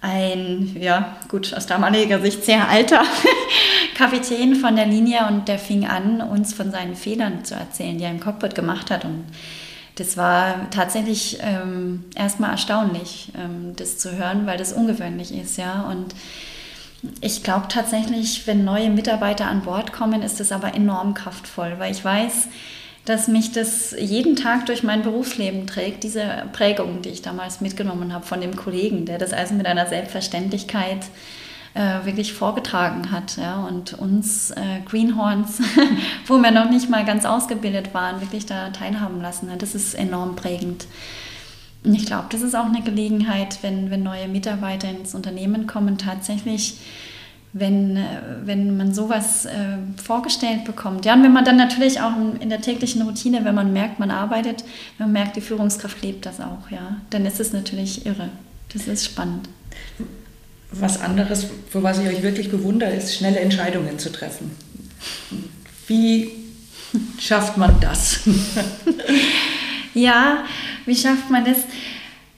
ein, 0.00 0.76
ja, 0.78 1.16
gut, 1.28 1.54
aus 1.54 1.66
damaliger 1.66 2.20
Sicht 2.20 2.44
sehr 2.44 2.68
alter 2.68 3.02
Kapitän 3.96 4.54
von 4.54 4.76
der 4.76 4.86
Linie 4.86 5.26
und 5.28 5.48
der 5.48 5.58
fing 5.58 5.86
an, 5.86 6.20
uns 6.20 6.52
von 6.52 6.70
seinen 6.70 6.94
Fehlern 6.94 7.44
zu 7.44 7.54
erzählen, 7.54 7.98
die 7.98 8.04
er 8.04 8.10
im 8.10 8.20
Cockpit 8.20 8.54
gemacht 8.54 8.90
hat. 8.90 9.04
Und 9.04 9.24
das 9.96 10.16
war 10.16 10.70
tatsächlich 10.70 11.38
ähm, 11.40 12.04
erstmal 12.14 12.50
erstaunlich, 12.50 13.32
ähm, 13.36 13.74
das 13.76 13.98
zu 13.98 14.16
hören, 14.16 14.46
weil 14.46 14.58
das 14.58 14.72
ungewöhnlich 14.72 15.32
ist, 15.34 15.56
ja. 15.56 15.88
Und 15.90 16.14
ich 17.20 17.42
glaube 17.42 17.66
tatsächlich, 17.68 18.46
wenn 18.46 18.64
neue 18.64 18.90
Mitarbeiter 18.90 19.46
an 19.46 19.62
Bord 19.62 19.92
kommen, 19.92 20.22
ist 20.22 20.40
das 20.40 20.52
aber 20.52 20.74
enorm 20.74 21.14
kraftvoll, 21.14 21.74
weil 21.78 21.92
ich 21.92 22.04
weiß, 22.04 22.48
dass 23.06 23.28
mich 23.28 23.52
das 23.52 23.94
jeden 23.98 24.34
Tag 24.34 24.66
durch 24.66 24.82
mein 24.82 25.02
Berufsleben 25.02 25.66
trägt, 25.66 26.02
diese 26.02 26.44
Prägung, 26.52 27.02
die 27.02 27.10
ich 27.10 27.22
damals 27.22 27.60
mitgenommen 27.60 28.12
habe 28.12 28.26
von 28.26 28.40
dem 28.40 28.56
Kollegen, 28.56 29.06
der 29.06 29.18
das 29.18 29.32
also 29.32 29.54
mit 29.54 29.66
einer 29.66 29.86
Selbstverständlichkeit 29.86 31.06
äh, 31.74 32.04
wirklich 32.04 32.32
vorgetragen 32.32 33.12
hat 33.12 33.36
ja, 33.36 33.64
und 33.64 33.94
uns 33.94 34.50
äh, 34.50 34.80
Greenhorns, 34.84 35.60
wo 36.26 36.38
wir 36.38 36.50
noch 36.50 36.68
nicht 36.68 36.90
mal 36.90 37.04
ganz 37.04 37.24
ausgebildet 37.24 37.94
waren, 37.94 38.20
wirklich 38.20 38.44
da 38.44 38.70
teilhaben 38.70 39.22
lassen 39.22 39.52
hat. 39.52 39.62
Das 39.62 39.76
ist 39.76 39.94
enorm 39.94 40.34
prägend. 40.34 40.86
Und 41.84 41.94
ich 41.94 42.06
glaube, 42.06 42.26
das 42.30 42.42
ist 42.42 42.56
auch 42.56 42.64
eine 42.64 42.82
Gelegenheit, 42.82 43.58
wenn, 43.62 43.92
wenn 43.92 44.02
neue 44.02 44.26
Mitarbeiter 44.26 44.90
ins 44.90 45.14
Unternehmen 45.14 45.68
kommen, 45.68 45.96
tatsächlich 45.96 46.78
wenn, 47.58 47.96
äh, 47.96 48.04
wenn 48.44 48.76
man 48.76 48.92
sowas 48.92 49.46
äh, 49.46 49.78
vorgestellt 50.02 50.64
bekommt. 50.64 51.06
Ja, 51.06 51.14
und 51.14 51.22
wenn 51.22 51.32
man 51.32 51.44
dann 51.44 51.56
natürlich 51.56 52.00
auch 52.00 52.12
in 52.38 52.50
der 52.50 52.60
täglichen 52.60 53.02
Routine, 53.02 53.44
wenn 53.44 53.54
man 53.54 53.72
merkt, 53.72 53.98
man 53.98 54.10
arbeitet, 54.10 54.62
wenn 54.98 55.06
man 55.06 55.12
merkt, 55.12 55.36
die 55.36 55.40
Führungskraft 55.40 56.02
lebt 56.02 56.26
das 56.26 56.40
auch, 56.40 56.70
ja, 56.70 56.98
dann 57.10 57.24
ist 57.24 57.40
es 57.40 57.52
natürlich 57.52 58.04
irre. 58.04 58.28
Das 58.72 58.86
ist 58.86 59.06
spannend. 59.06 59.48
Was 60.70 61.00
anderes, 61.00 61.46
für 61.70 61.82
was 61.82 61.98
ich 61.98 62.08
euch 62.08 62.22
wirklich 62.22 62.50
bewundere, 62.50 62.90
ist 62.90 63.14
schnelle 63.14 63.40
Entscheidungen 63.40 63.98
zu 63.98 64.12
treffen. 64.12 64.50
Wie 65.86 66.32
schafft 67.18 67.56
man 67.56 67.80
das? 67.80 68.20
ja, 69.94 70.44
wie 70.84 70.96
schafft 70.96 71.30
man 71.30 71.44
das? 71.44 71.58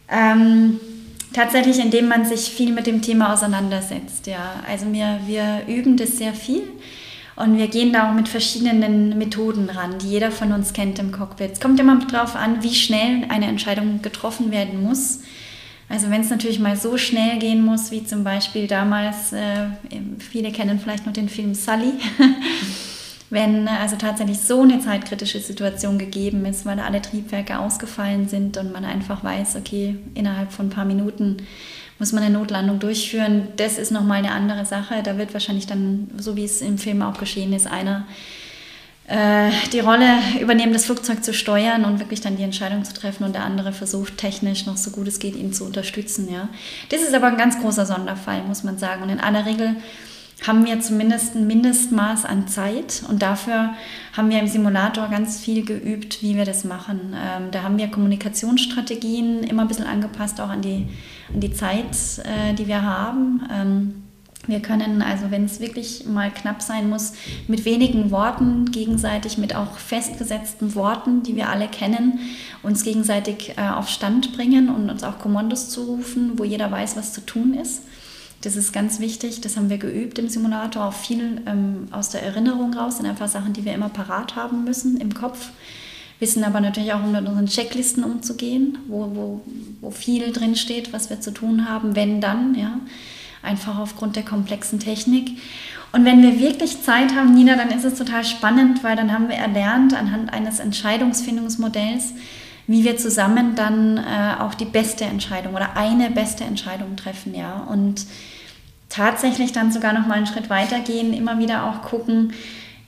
Ähm, 0.08 0.78
Tatsächlich, 1.38 1.78
indem 1.78 2.08
man 2.08 2.24
sich 2.24 2.50
viel 2.50 2.72
mit 2.72 2.88
dem 2.88 3.00
Thema 3.00 3.32
auseinandersetzt. 3.32 4.26
Ja. 4.26 4.54
Also 4.68 4.92
wir, 4.92 5.20
wir 5.24 5.62
üben 5.68 5.96
das 5.96 6.18
sehr 6.18 6.34
viel 6.34 6.62
und 7.36 7.56
wir 7.56 7.68
gehen 7.68 7.92
da 7.92 8.10
auch 8.10 8.12
mit 8.12 8.26
verschiedenen 8.26 9.16
Methoden 9.16 9.70
ran, 9.70 10.00
die 10.00 10.08
jeder 10.08 10.32
von 10.32 10.50
uns 10.50 10.72
kennt 10.72 10.98
im 10.98 11.12
Cockpit. 11.12 11.52
Es 11.52 11.60
kommt 11.60 11.78
immer 11.78 11.96
darauf 12.10 12.34
an, 12.34 12.64
wie 12.64 12.74
schnell 12.74 13.24
eine 13.28 13.46
Entscheidung 13.46 14.02
getroffen 14.02 14.50
werden 14.50 14.82
muss. 14.82 15.20
Also 15.88 16.10
wenn 16.10 16.22
es 16.22 16.30
natürlich 16.30 16.58
mal 16.58 16.76
so 16.76 16.98
schnell 16.98 17.38
gehen 17.38 17.64
muss, 17.64 17.92
wie 17.92 18.02
zum 18.02 18.24
Beispiel 18.24 18.66
damals, 18.66 19.32
äh, 19.32 19.68
viele 20.18 20.50
kennen 20.50 20.80
vielleicht 20.80 21.06
noch 21.06 21.12
den 21.12 21.28
Film 21.28 21.54
Sully. 21.54 21.92
wenn 23.30 23.66
äh, 23.66 23.70
also 23.80 23.96
tatsächlich 23.96 24.40
so 24.40 24.62
eine 24.62 24.80
zeitkritische 24.80 25.40
Situation 25.40 25.98
gegeben 25.98 26.44
ist, 26.46 26.66
weil 26.66 26.80
alle 26.80 27.02
Triebwerke 27.02 27.58
ausgefallen 27.58 28.28
sind 28.28 28.56
und 28.56 28.72
man 28.72 28.84
einfach 28.84 29.22
weiß, 29.22 29.56
okay, 29.56 29.96
innerhalb 30.14 30.52
von 30.52 30.66
ein 30.66 30.70
paar 30.70 30.84
Minuten 30.84 31.38
muss 31.98 32.12
man 32.12 32.22
eine 32.22 32.38
Notlandung 32.38 32.78
durchführen, 32.78 33.48
das 33.56 33.76
ist 33.76 33.90
nochmal 33.90 34.18
eine 34.18 34.30
andere 34.30 34.64
Sache. 34.64 35.02
Da 35.02 35.18
wird 35.18 35.32
wahrscheinlich 35.32 35.66
dann, 35.66 36.08
so 36.16 36.36
wie 36.36 36.44
es 36.44 36.62
im 36.62 36.78
Film 36.78 37.02
auch 37.02 37.18
geschehen 37.18 37.52
ist, 37.52 37.66
einer 37.66 38.06
äh, 39.08 39.50
die 39.72 39.80
Rolle 39.80 40.06
übernehmen, 40.40 40.72
das 40.72 40.84
Flugzeug 40.84 41.24
zu 41.24 41.34
steuern 41.34 41.84
und 41.84 41.98
wirklich 41.98 42.20
dann 42.20 42.36
die 42.36 42.42
Entscheidung 42.44 42.84
zu 42.84 42.94
treffen 42.94 43.24
und 43.24 43.34
der 43.34 43.44
andere 43.44 43.72
versucht 43.72 44.16
technisch 44.18 44.66
noch 44.66 44.76
so 44.76 44.90
gut 44.90 45.08
es 45.08 45.18
geht, 45.18 45.34
ihn 45.34 45.52
zu 45.52 45.64
unterstützen. 45.64 46.28
Ja. 46.30 46.48
Das 46.90 47.00
ist 47.02 47.14
aber 47.14 47.26
ein 47.26 47.36
ganz 47.36 47.58
großer 47.58 47.86
Sonderfall, 47.86 48.42
muss 48.44 48.62
man 48.62 48.78
sagen. 48.78 49.02
Und 49.02 49.08
in 49.08 49.20
aller 49.20 49.44
Regel 49.46 49.76
haben 50.46 50.64
wir 50.64 50.80
zumindest 50.80 51.34
ein 51.34 51.46
Mindestmaß 51.46 52.24
an 52.24 52.46
Zeit 52.46 53.02
und 53.08 53.22
dafür 53.22 53.74
haben 54.16 54.30
wir 54.30 54.38
im 54.38 54.46
Simulator 54.46 55.08
ganz 55.08 55.40
viel 55.40 55.64
geübt, 55.64 56.22
wie 56.22 56.36
wir 56.36 56.44
das 56.44 56.64
machen. 56.64 57.14
Ähm, 57.14 57.50
da 57.50 57.62
haben 57.64 57.76
wir 57.76 57.88
Kommunikationsstrategien 57.88 59.42
immer 59.42 59.62
ein 59.62 59.68
bisschen 59.68 59.86
angepasst, 59.86 60.40
auch 60.40 60.48
an 60.48 60.62
die, 60.62 60.86
an 61.32 61.40
die 61.40 61.52
Zeit, 61.52 61.96
äh, 62.24 62.54
die 62.54 62.68
wir 62.68 62.82
haben. 62.82 63.42
Ähm, 63.52 64.02
wir 64.46 64.60
können 64.60 65.02
also, 65.02 65.30
wenn 65.30 65.44
es 65.44 65.60
wirklich 65.60 66.06
mal 66.06 66.30
knapp 66.30 66.62
sein 66.62 66.88
muss, 66.88 67.12
mit 67.48 67.66
wenigen 67.66 68.10
Worten 68.10 68.70
gegenseitig, 68.70 69.36
mit 69.36 69.54
auch 69.54 69.76
festgesetzten 69.76 70.74
Worten, 70.74 71.22
die 71.22 71.36
wir 71.36 71.50
alle 71.50 71.68
kennen, 71.68 72.20
uns 72.62 72.82
gegenseitig 72.82 73.54
äh, 73.58 73.68
auf 73.68 73.90
Stand 73.90 74.32
bringen 74.34 74.70
und 74.70 74.88
uns 74.88 75.02
auch 75.02 75.18
Kommandos 75.18 75.68
zurufen, 75.68 76.38
wo 76.38 76.44
jeder 76.44 76.70
weiß, 76.70 76.96
was 76.96 77.12
zu 77.12 77.20
tun 77.26 77.54
ist. 77.54 77.82
Das 78.42 78.54
ist 78.54 78.72
ganz 78.72 79.00
wichtig. 79.00 79.40
Das 79.40 79.56
haben 79.56 79.68
wir 79.68 79.78
geübt 79.78 80.18
im 80.18 80.28
Simulator. 80.28 80.84
Auch 80.86 80.92
viel 80.92 81.42
ähm, 81.46 81.88
aus 81.90 82.10
der 82.10 82.22
Erinnerung 82.22 82.72
raus. 82.74 82.98
Sind 82.98 83.06
einfach 83.06 83.28
Sachen, 83.28 83.52
die 83.52 83.64
wir 83.64 83.74
immer 83.74 83.88
parat 83.88 84.36
haben 84.36 84.64
müssen 84.64 85.00
im 85.00 85.12
Kopf. 85.12 85.50
Wissen 86.20 86.44
aber 86.44 86.60
natürlich 86.60 86.92
auch, 86.92 87.02
um 87.02 87.12
mit 87.12 87.26
unseren 87.26 87.46
Checklisten 87.46 88.04
umzugehen, 88.04 88.78
wo, 88.88 89.10
wo, 89.14 89.40
wo 89.80 89.90
viel 89.90 90.32
drin 90.32 90.56
steht, 90.56 90.92
was 90.92 91.10
wir 91.10 91.20
zu 91.20 91.32
tun 91.32 91.68
haben, 91.68 91.94
wenn 91.94 92.20
dann, 92.20 92.54
ja. 92.54 92.80
Einfach 93.40 93.78
aufgrund 93.78 94.16
der 94.16 94.24
komplexen 94.24 94.80
Technik. 94.80 95.30
Und 95.92 96.04
wenn 96.04 96.22
wir 96.22 96.40
wirklich 96.40 96.82
Zeit 96.82 97.14
haben, 97.14 97.34
Nina, 97.34 97.56
dann 97.56 97.70
ist 97.70 97.84
es 97.84 97.96
total 97.96 98.24
spannend, 98.24 98.82
weil 98.82 98.96
dann 98.96 99.12
haben 99.12 99.28
wir 99.28 99.36
erlernt 99.36 99.94
anhand 99.94 100.32
eines 100.32 100.58
Entscheidungsfindungsmodells, 100.58 102.14
wie 102.68 102.84
wir 102.84 102.98
zusammen 102.98 103.54
dann 103.56 103.96
äh, 103.96 104.40
auch 104.40 104.54
die 104.54 104.66
beste 104.66 105.04
Entscheidung 105.04 105.54
oder 105.54 105.76
eine 105.76 106.10
beste 106.10 106.44
Entscheidung 106.44 106.96
treffen, 106.96 107.34
ja. 107.34 107.66
Und 107.70 108.06
tatsächlich 108.90 109.52
dann 109.52 109.72
sogar 109.72 109.94
noch 109.94 110.06
mal 110.06 110.14
einen 110.14 110.26
Schritt 110.26 110.50
weiter 110.50 110.80
gehen, 110.80 111.14
immer 111.14 111.38
wieder 111.38 111.64
auch 111.64 111.82
gucken, 111.82 112.34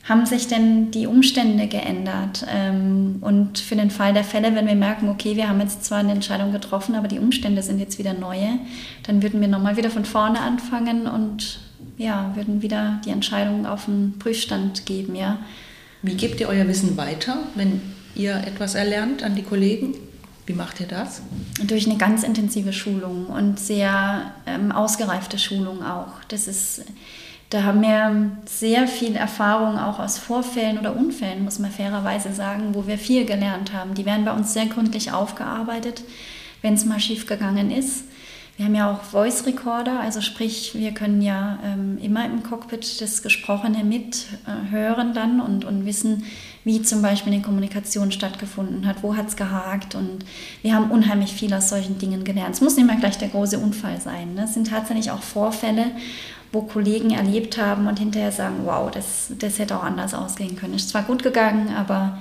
haben 0.08 0.26
sich 0.26 0.48
denn 0.48 0.90
die 0.90 1.06
Umstände 1.06 1.66
geändert? 1.66 2.44
Ähm, 2.50 3.18
und 3.22 3.58
für 3.58 3.74
den 3.74 3.90
Fall 3.90 4.12
der 4.12 4.24
Fälle, 4.24 4.54
wenn 4.54 4.66
wir 4.66 4.74
merken, 4.74 5.08
okay, 5.08 5.36
wir 5.36 5.48
haben 5.48 5.60
jetzt 5.60 5.84
zwar 5.84 5.98
eine 5.98 6.12
Entscheidung 6.12 6.52
getroffen, 6.52 6.94
aber 6.94 7.08
die 7.08 7.18
Umstände 7.18 7.62
sind 7.62 7.78
jetzt 7.78 7.98
wieder 7.98 8.12
neue, 8.12 8.58
dann 9.04 9.22
würden 9.22 9.40
wir 9.40 9.48
nochmal 9.48 9.78
wieder 9.78 9.90
von 9.90 10.04
vorne 10.04 10.40
anfangen 10.40 11.06
und 11.06 11.60
ja, 11.96 12.32
würden 12.34 12.60
wieder 12.60 13.00
die 13.06 13.10
Entscheidung 13.10 13.66
auf 13.66 13.86
den 13.86 14.18
Prüfstand 14.18 14.84
geben, 14.84 15.14
ja. 15.16 15.38
Wie 16.02 16.14
gebt 16.14 16.40
ihr 16.40 16.48
euer 16.48 16.66
Wissen 16.66 16.96
weiter, 16.96 17.38
wenn 17.54 17.80
ihr 18.14 18.36
etwas 18.36 18.74
erlernt 18.74 19.22
an 19.22 19.34
die 19.34 19.42
Kollegen? 19.42 19.94
Wie 20.46 20.52
macht 20.54 20.80
ihr 20.80 20.86
das? 20.86 21.22
Durch 21.62 21.86
eine 21.86 21.96
ganz 21.96 22.22
intensive 22.24 22.72
Schulung 22.72 23.26
und 23.26 23.60
sehr 23.60 24.32
ähm, 24.46 24.72
ausgereifte 24.72 25.38
Schulung 25.38 25.84
auch. 25.84 26.24
Das 26.28 26.48
ist, 26.48 26.84
da 27.50 27.62
haben 27.62 27.82
wir 27.82 28.32
sehr 28.46 28.88
viel 28.88 29.14
Erfahrung 29.14 29.78
auch 29.78 30.00
aus 30.00 30.18
Vorfällen 30.18 30.78
oder 30.78 30.96
Unfällen, 30.96 31.44
muss 31.44 31.58
man 31.58 31.70
fairerweise 31.70 32.32
sagen, 32.32 32.74
wo 32.74 32.86
wir 32.86 32.98
viel 32.98 33.26
gelernt 33.26 33.72
haben. 33.72 33.94
Die 33.94 34.06
werden 34.06 34.24
bei 34.24 34.32
uns 34.32 34.52
sehr 34.52 34.66
gründlich 34.66 35.12
aufgearbeitet, 35.12 36.02
wenn 36.62 36.74
es 36.74 36.84
mal 36.84 36.98
schief 37.00 37.26
gegangen 37.26 37.70
ist. 37.70 38.04
Wir 38.56 38.66
haben 38.66 38.74
ja 38.74 38.92
auch 38.92 39.02
Voice 39.02 39.46
Recorder, 39.46 40.00
also 40.00 40.20
sprich, 40.20 40.72
wir 40.74 40.92
können 40.92 41.22
ja 41.22 41.58
ähm, 41.64 41.96
immer 42.02 42.26
im 42.26 42.42
Cockpit 42.42 43.00
das 43.00 43.22
Gesprochene 43.22 43.84
mithören 43.84 45.10
äh, 45.12 45.14
dann 45.14 45.40
und, 45.40 45.64
und 45.64 45.86
wissen, 45.86 46.24
wie 46.64 46.82
zum 46.82 47.00
Beispiel 47.00 47.32
eine 47.32 47.42
Kommunikation 47.42 48.12
stattgefunden 48.12 48.86
hat, 48.86 49.02
wo 49.02 49.16
hat 49.16 49.28
es 49.28 49.36
gehakt 49.36 49.94
und 49.94 50.24
wir 50.62 50.74
haben 50.74 50.90
unheimlich 50.90 51.32
viel 51.32 51.52
aus 51.54 51.70
solchen 51.70 51.98
Dingen 51.98 52.24
gelernt. 52.24 52.54
Es 52.54 52.60
muss 52.60 52.76
nicht 52.76 52.86
mal 52.86 52.98
gleich 52.98 53.16
der 53.16 53.28
große 53.28 53.58
Unfall 53.58 54.00
sein. 54.00 54.34
Ne? 54.34 54.44
Es 54.44 54.54
sind 54.54 54.68
tatsächlich 54.68 55.10
auch 55.10 55.22
Vorfälle, 55.22 55.86
wo 56.52 56.62
Kollegen 56.62 57.10
erlebt 57.10 57.56
haben 57.58 57.86
und 57.86 57.98
hinterher 57.98 58.32
sagen, 58.32 58.56
wow, 58.64 58.90
das, 58.90 59.32
das 59.38 59.58
hätte 59.58 59.76
auch 59.76 59.84
anders 59.84 60.14
ausgehen 60.14 60.56
können. 60.56 60.74
Ist 60.74 60.90
zwar 60.90 61.02
gut 61.02 61.22
gegangen, 61.22 61.74
aber 61.74 62.18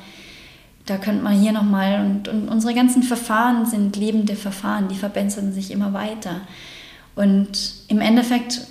da 0.85 0.97
könnte 0.97 1.23
man 1.23 1.33
hier 1.33 1.51
nochmal, 1.51 1.99
und, 1.99 2.27
und 2.27 2.47
unsere 2.47 2.73
ganzen 2.73 3.03
Verfahren 3.03 3.65
sind 3.65 3.95
lebende 3.95 4.35
Verfahren, 4.35 4.87
die 4.87 4.95
verbessern 4.95 5.51
sich 5.51 5.71
immer 5.71 5.93
weiter. 5.93 6.41
Und 7.15 7.73
im 7.89 8.01
Endeffekt, 8.01 8.61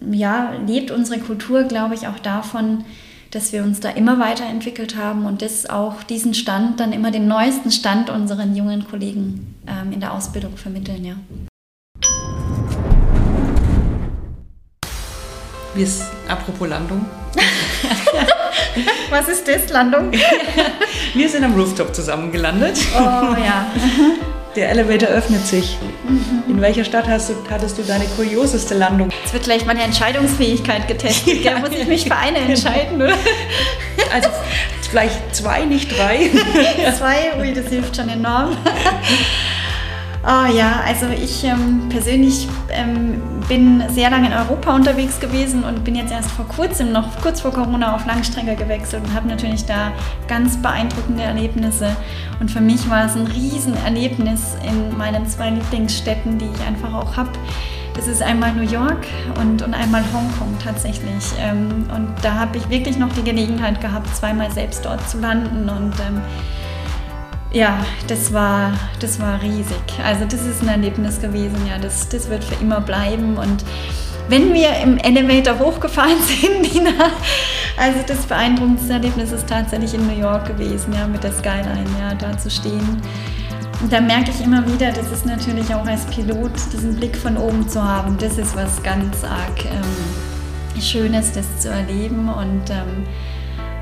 ja, 0.00 0.52
lebt 0.66 0.90
unsere 0.90 1.18
Kultur, 1.18 1.64
glaube 1.64 1.94
ich, 1.94 2.06
auch 2.06 2.18
davon, 2.18 2.84
dass 3.30 3.52
wir 3.52 3.62
uns 3.62 3.80
da 3.80 3.90
immer 3.90 4.18
weiterentwickelt 4.18 4.96
haben 4.96 5.26
und 5.26 5.42
das 5.42 5.68
auch 5.68 6.02
diesen 6.02 6.34
Stand, 6.34 6.80
dann 6.80 6.92
immer 6.92 7.10
den 7.10 7.28
neuesten 7.28 7.70
Stand 7.70 8.10
unseren 8.10 8.56
jungen 8.56 8.88
Kollegen 8.88 9.54
ähm, 9.66 9.92
in 9.92 10.00
der 10.00 10.14
Ausbildung 10.14 10.56
vermitteln, 10.56 11.04
ja. 11.04 11.14
Wie 15.74 15.82
ist, 15.82 16.02
apropos 16.26 16.68
Landung. 16.68 17.04
Was 19.10 19.28
ist 19.28 19.46
das, 19.46 19.68
Landung? 19.70 20.10
Wir 21.14 21.28
sind 21.28 21.44
am 21.44 21.54
Rooftop 21.54 21.94
zusammen 21.94 22.32
gelandet. 22.32 22.78
Oh 22.96 23.00
ja. 23.00 23.66
Der 24.58 24.70
Elevator 24.70 25.08
öffnet 25.10 25.46
sich. 25.46 25.78
Mhm. 26.08 26.42
In 26.48 26.60
welcher 26.60 26.82
Stadt 26.84 27.06
hast 27.06 27.30
du, 27.30 27.34
hattest 27.48 27.78
du 27.78 27.82
deine 27.82 28.06
kurioseste 28.16 28.74
Landung? 28.74 29.08
Jetzt 29.22 29.32
wird 29.32 29.44
gleich 29.44 29.64
meine 29.64 29.82
Entscheidungsfähigkeit 29.84 30.88
getestet. 30.88 31.44
Ja, 31.44 31.60
muss 31.60 31.70
ich 31.70 31.86
mich 31.86 32.08
für 32.08 32.16
eine 32.16 32.38
entscheiden, 32.38 33.00
oder? 33.00 33.14
Also 34.12 34.30
vielleicht 34.90 35.36
zwei, 35.36 35.64
nicht 35.64 35.96
drei. 35.96 36.28
zwei, 36.98 37.38
ui, 37.38 37.52
das 37.54 37.68
hilft 37.68 37.94
schon 37.94 38.08
enorm. 38.08 38.56
Oh 40.30 40.44
ja, 40.44 40.82
also 40.86 41.06
ich 41.06 41.42
ähm, 41.44 41.88
persönlich 41.88 42.48
ähm, 42.68 43.22
bin 43.48 43.82
sehr 43.88 44.10
lange 44.10 44.26
in 44.26 44.34
Europa 44.34 44.74
unterwegs 44.74 45.18
gewesen 45.20 45.64
und 45.64 45.84
bin 45.84 45.94
jetzt 45.94 46.12
erst 46.12 46.30
vor 46.30 46.46
kurzem, 46.46 46.92
noch 46.92 47.18
kurz 47.22 47.40
vor 47.40 47.50
Corona, 47.50 47.94
auf 47.94 48.04
Langstrecke 48.04 48.54
gewechselt 48.54 49.04
und 49.04 49.14
habe 49.14 49.26
natürlich 49.26 49.64
da 49.64 49.90
ganz 50.26 50.58
beeindruckende 50.58 51.22
Erlebnisse. 51.22 51.96
Und 52.40 52.50
für 52.50 52.60
mich 52.60 52.90
war 52.90 53.06
es 53.06 53.16
ein 53.16 53.26
Riesenerlebnis 53.26 54.54
in 54.68 54.98
meinen 54.98 55.26
zwei 55.26 55.48
Lieblingsstädten, 55.48 56.36
die 56.36 56.44
ich 56.44 56.66
einfach 56.66 56.92
auch 56.92 57.16
habe. 57.16 57.30
Das 57.94 58.06
ist 58.06 58.22
einmal 58.22 58.52
New 58.52 58.70
York 58.70 59.06
und, 59.40 59.62
und 59.62 59.72
einmal 59.72 60.02
Hongkong 60.12 60.58
tatsächlich. 60.62 61.24
Ähm, 61.40 61.88
und 61.96 62.12
da 62.20 62.34
habe 62.34 62.58
ich 62.58 62.68
wirklich 62.68 62.98
noch 62.98 63.14
die 63.14 63.22
Gelegenheit 63.22 63.80
gehabt, 63.80 64.14
zweimal 64.14 64.50
selbst 64.50 64.84
dort 64.84 65.08
zu 65.08 65.20
landen 65.20 65.70
und 65.70 65.94
ähm, 66.06 66.20
ja, 67.52 67.84
das 68.06 68.32
war, 68.32 68.72
das 69.00 69.20
war 69.20 69.40
riesig. 69.40 69.76
Also 70.04 70.24
das 70.24 70.44
ist 70.44 70.62
ein 70.62 70.68
Erlebnis 70.68 71.20
gewesen, 71.20 71.66
ja, 71.66 71.78
das, 71.78 72.08
das 72.08 72.28
wird 72.28 72.44
für 72.44 72.62
immer 72.62 72.80
bleiben. 72.80 73.36
Und 73.36 73.64
wenn 74.28 74.52
wir 74.52 74.76
im 74.82 74.98
Elevator 74.98 75.58
hochgefahren 75.58 76.18
sind, 76.22 76.74
Nina, 76.74 77.12
also 77.76 78.00
das 78.06 78.26
beeindruckendste 78.26 78.92
Erlebnis 78.92 79.32
ist 79.32 79.48
tatsächlich 79.48 79.94
in 79.94 80.06
New 80.06 80.18
York 80.18 80.46
gewesen, 80.46 80.92
ja, 80.92 81.06
mit 81.06 81.24
der 81.24 81.32
Skyline, 81.32 81.86
ja, 82.00 82.14
da 82.14 82.36
zu 82.36 82.50
stehen. 82.50 83.00
Und 83.80 83.92
da 83.92 84.00
merke 84.00 84.30
ich 84.30 84.44
immer 84.44 84.66
wieder, 84.66 84.90
das 84.90 85.10
ist 85.12 85.24
natürlich 85.24 85.72
auch 85.72 85.86
als 85.86 86.04
Pilot, 86.06 86.50
diesen 86.72 86.96
Blick 86.96 87.16
von 87.16 87.36
oben 87.36 87.68
zu 87.68 87.82
haben, 87.82 88.18
das 88.18 88.36
ist 88.36 88.56
was 88.56 88.82
ganz 88.82 89.22
arg 89.22 89.64
ähm, 89.64 90.80
Schönes, 90.80 91.32
das 91.32 91.60
zu 91.60 91.70
erleben 91.70 92.28
und 92.28 92.70
ähm, 92.70 93.06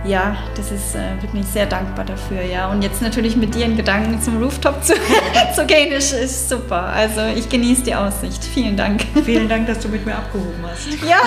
ja, 0.07 0.37
das 0.57 0.71
ist, 0.71 0.95
äh, 0.95 1.16
bin 1.21 1.40
ich 1.40 1.47
sehr 1.47 1.66
dankbar 1.66 2.05
dafür, 2.05 2.42
ja. 2.42 2.71
Und 2.71 2.83
jetzt 2.83 3.03
natürlich 3.03 3.37
mit 3.37 3.55
dir 3.55 3.66
in 3.66 3.77
Gedanken 3.77 4.21
zum 4.21 4.42
Rooftop 4.42 4.83
zu, 4.83 4.95
zu 5.55 5.66
gehen, 5.66 5.92
ist, 5.92 6.12
ist 6.12 6.49
super. 6.49 6.83
Also 6.83 7.21
ich 7.35 7.49
genieße 7.49 7.83
die 7.83 7.95
Aussicht. 7.95 8.45
Vielen 8.45 8.77
Dank. 8.77 9.05
Vielen 9.25 9.49
Dank, 9.49 9.66
dass 9.66 9.81
du 9.81 9.88
mit 9.88 10.07
mir 10.07 10.16
abgehoben 10.16 10.64
hast. 10.69 10.87
Ja, 11.07 11.19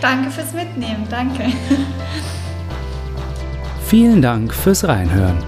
danke 0.00 0.30
fürs 0.30 0.52
Mitnehmen. 0.52 1.06
Danke. 1.08 1.44
Vielen 3.86 4.20
Dank 4.20 4.52
fürs 4.52 4.86
Reinhören. 4.86 5.38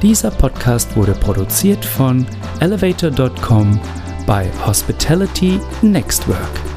Dieser 0.00 0.30
Podcast 0.30 0.96
wurde 0.96 1.12
produziert 1.12 1.84
von 1.84 2.26
elevator.com 2.60 3.80
bei 4.26 4.48
Hospitality 4.64 5.60
Nextwork. 5.82 6.69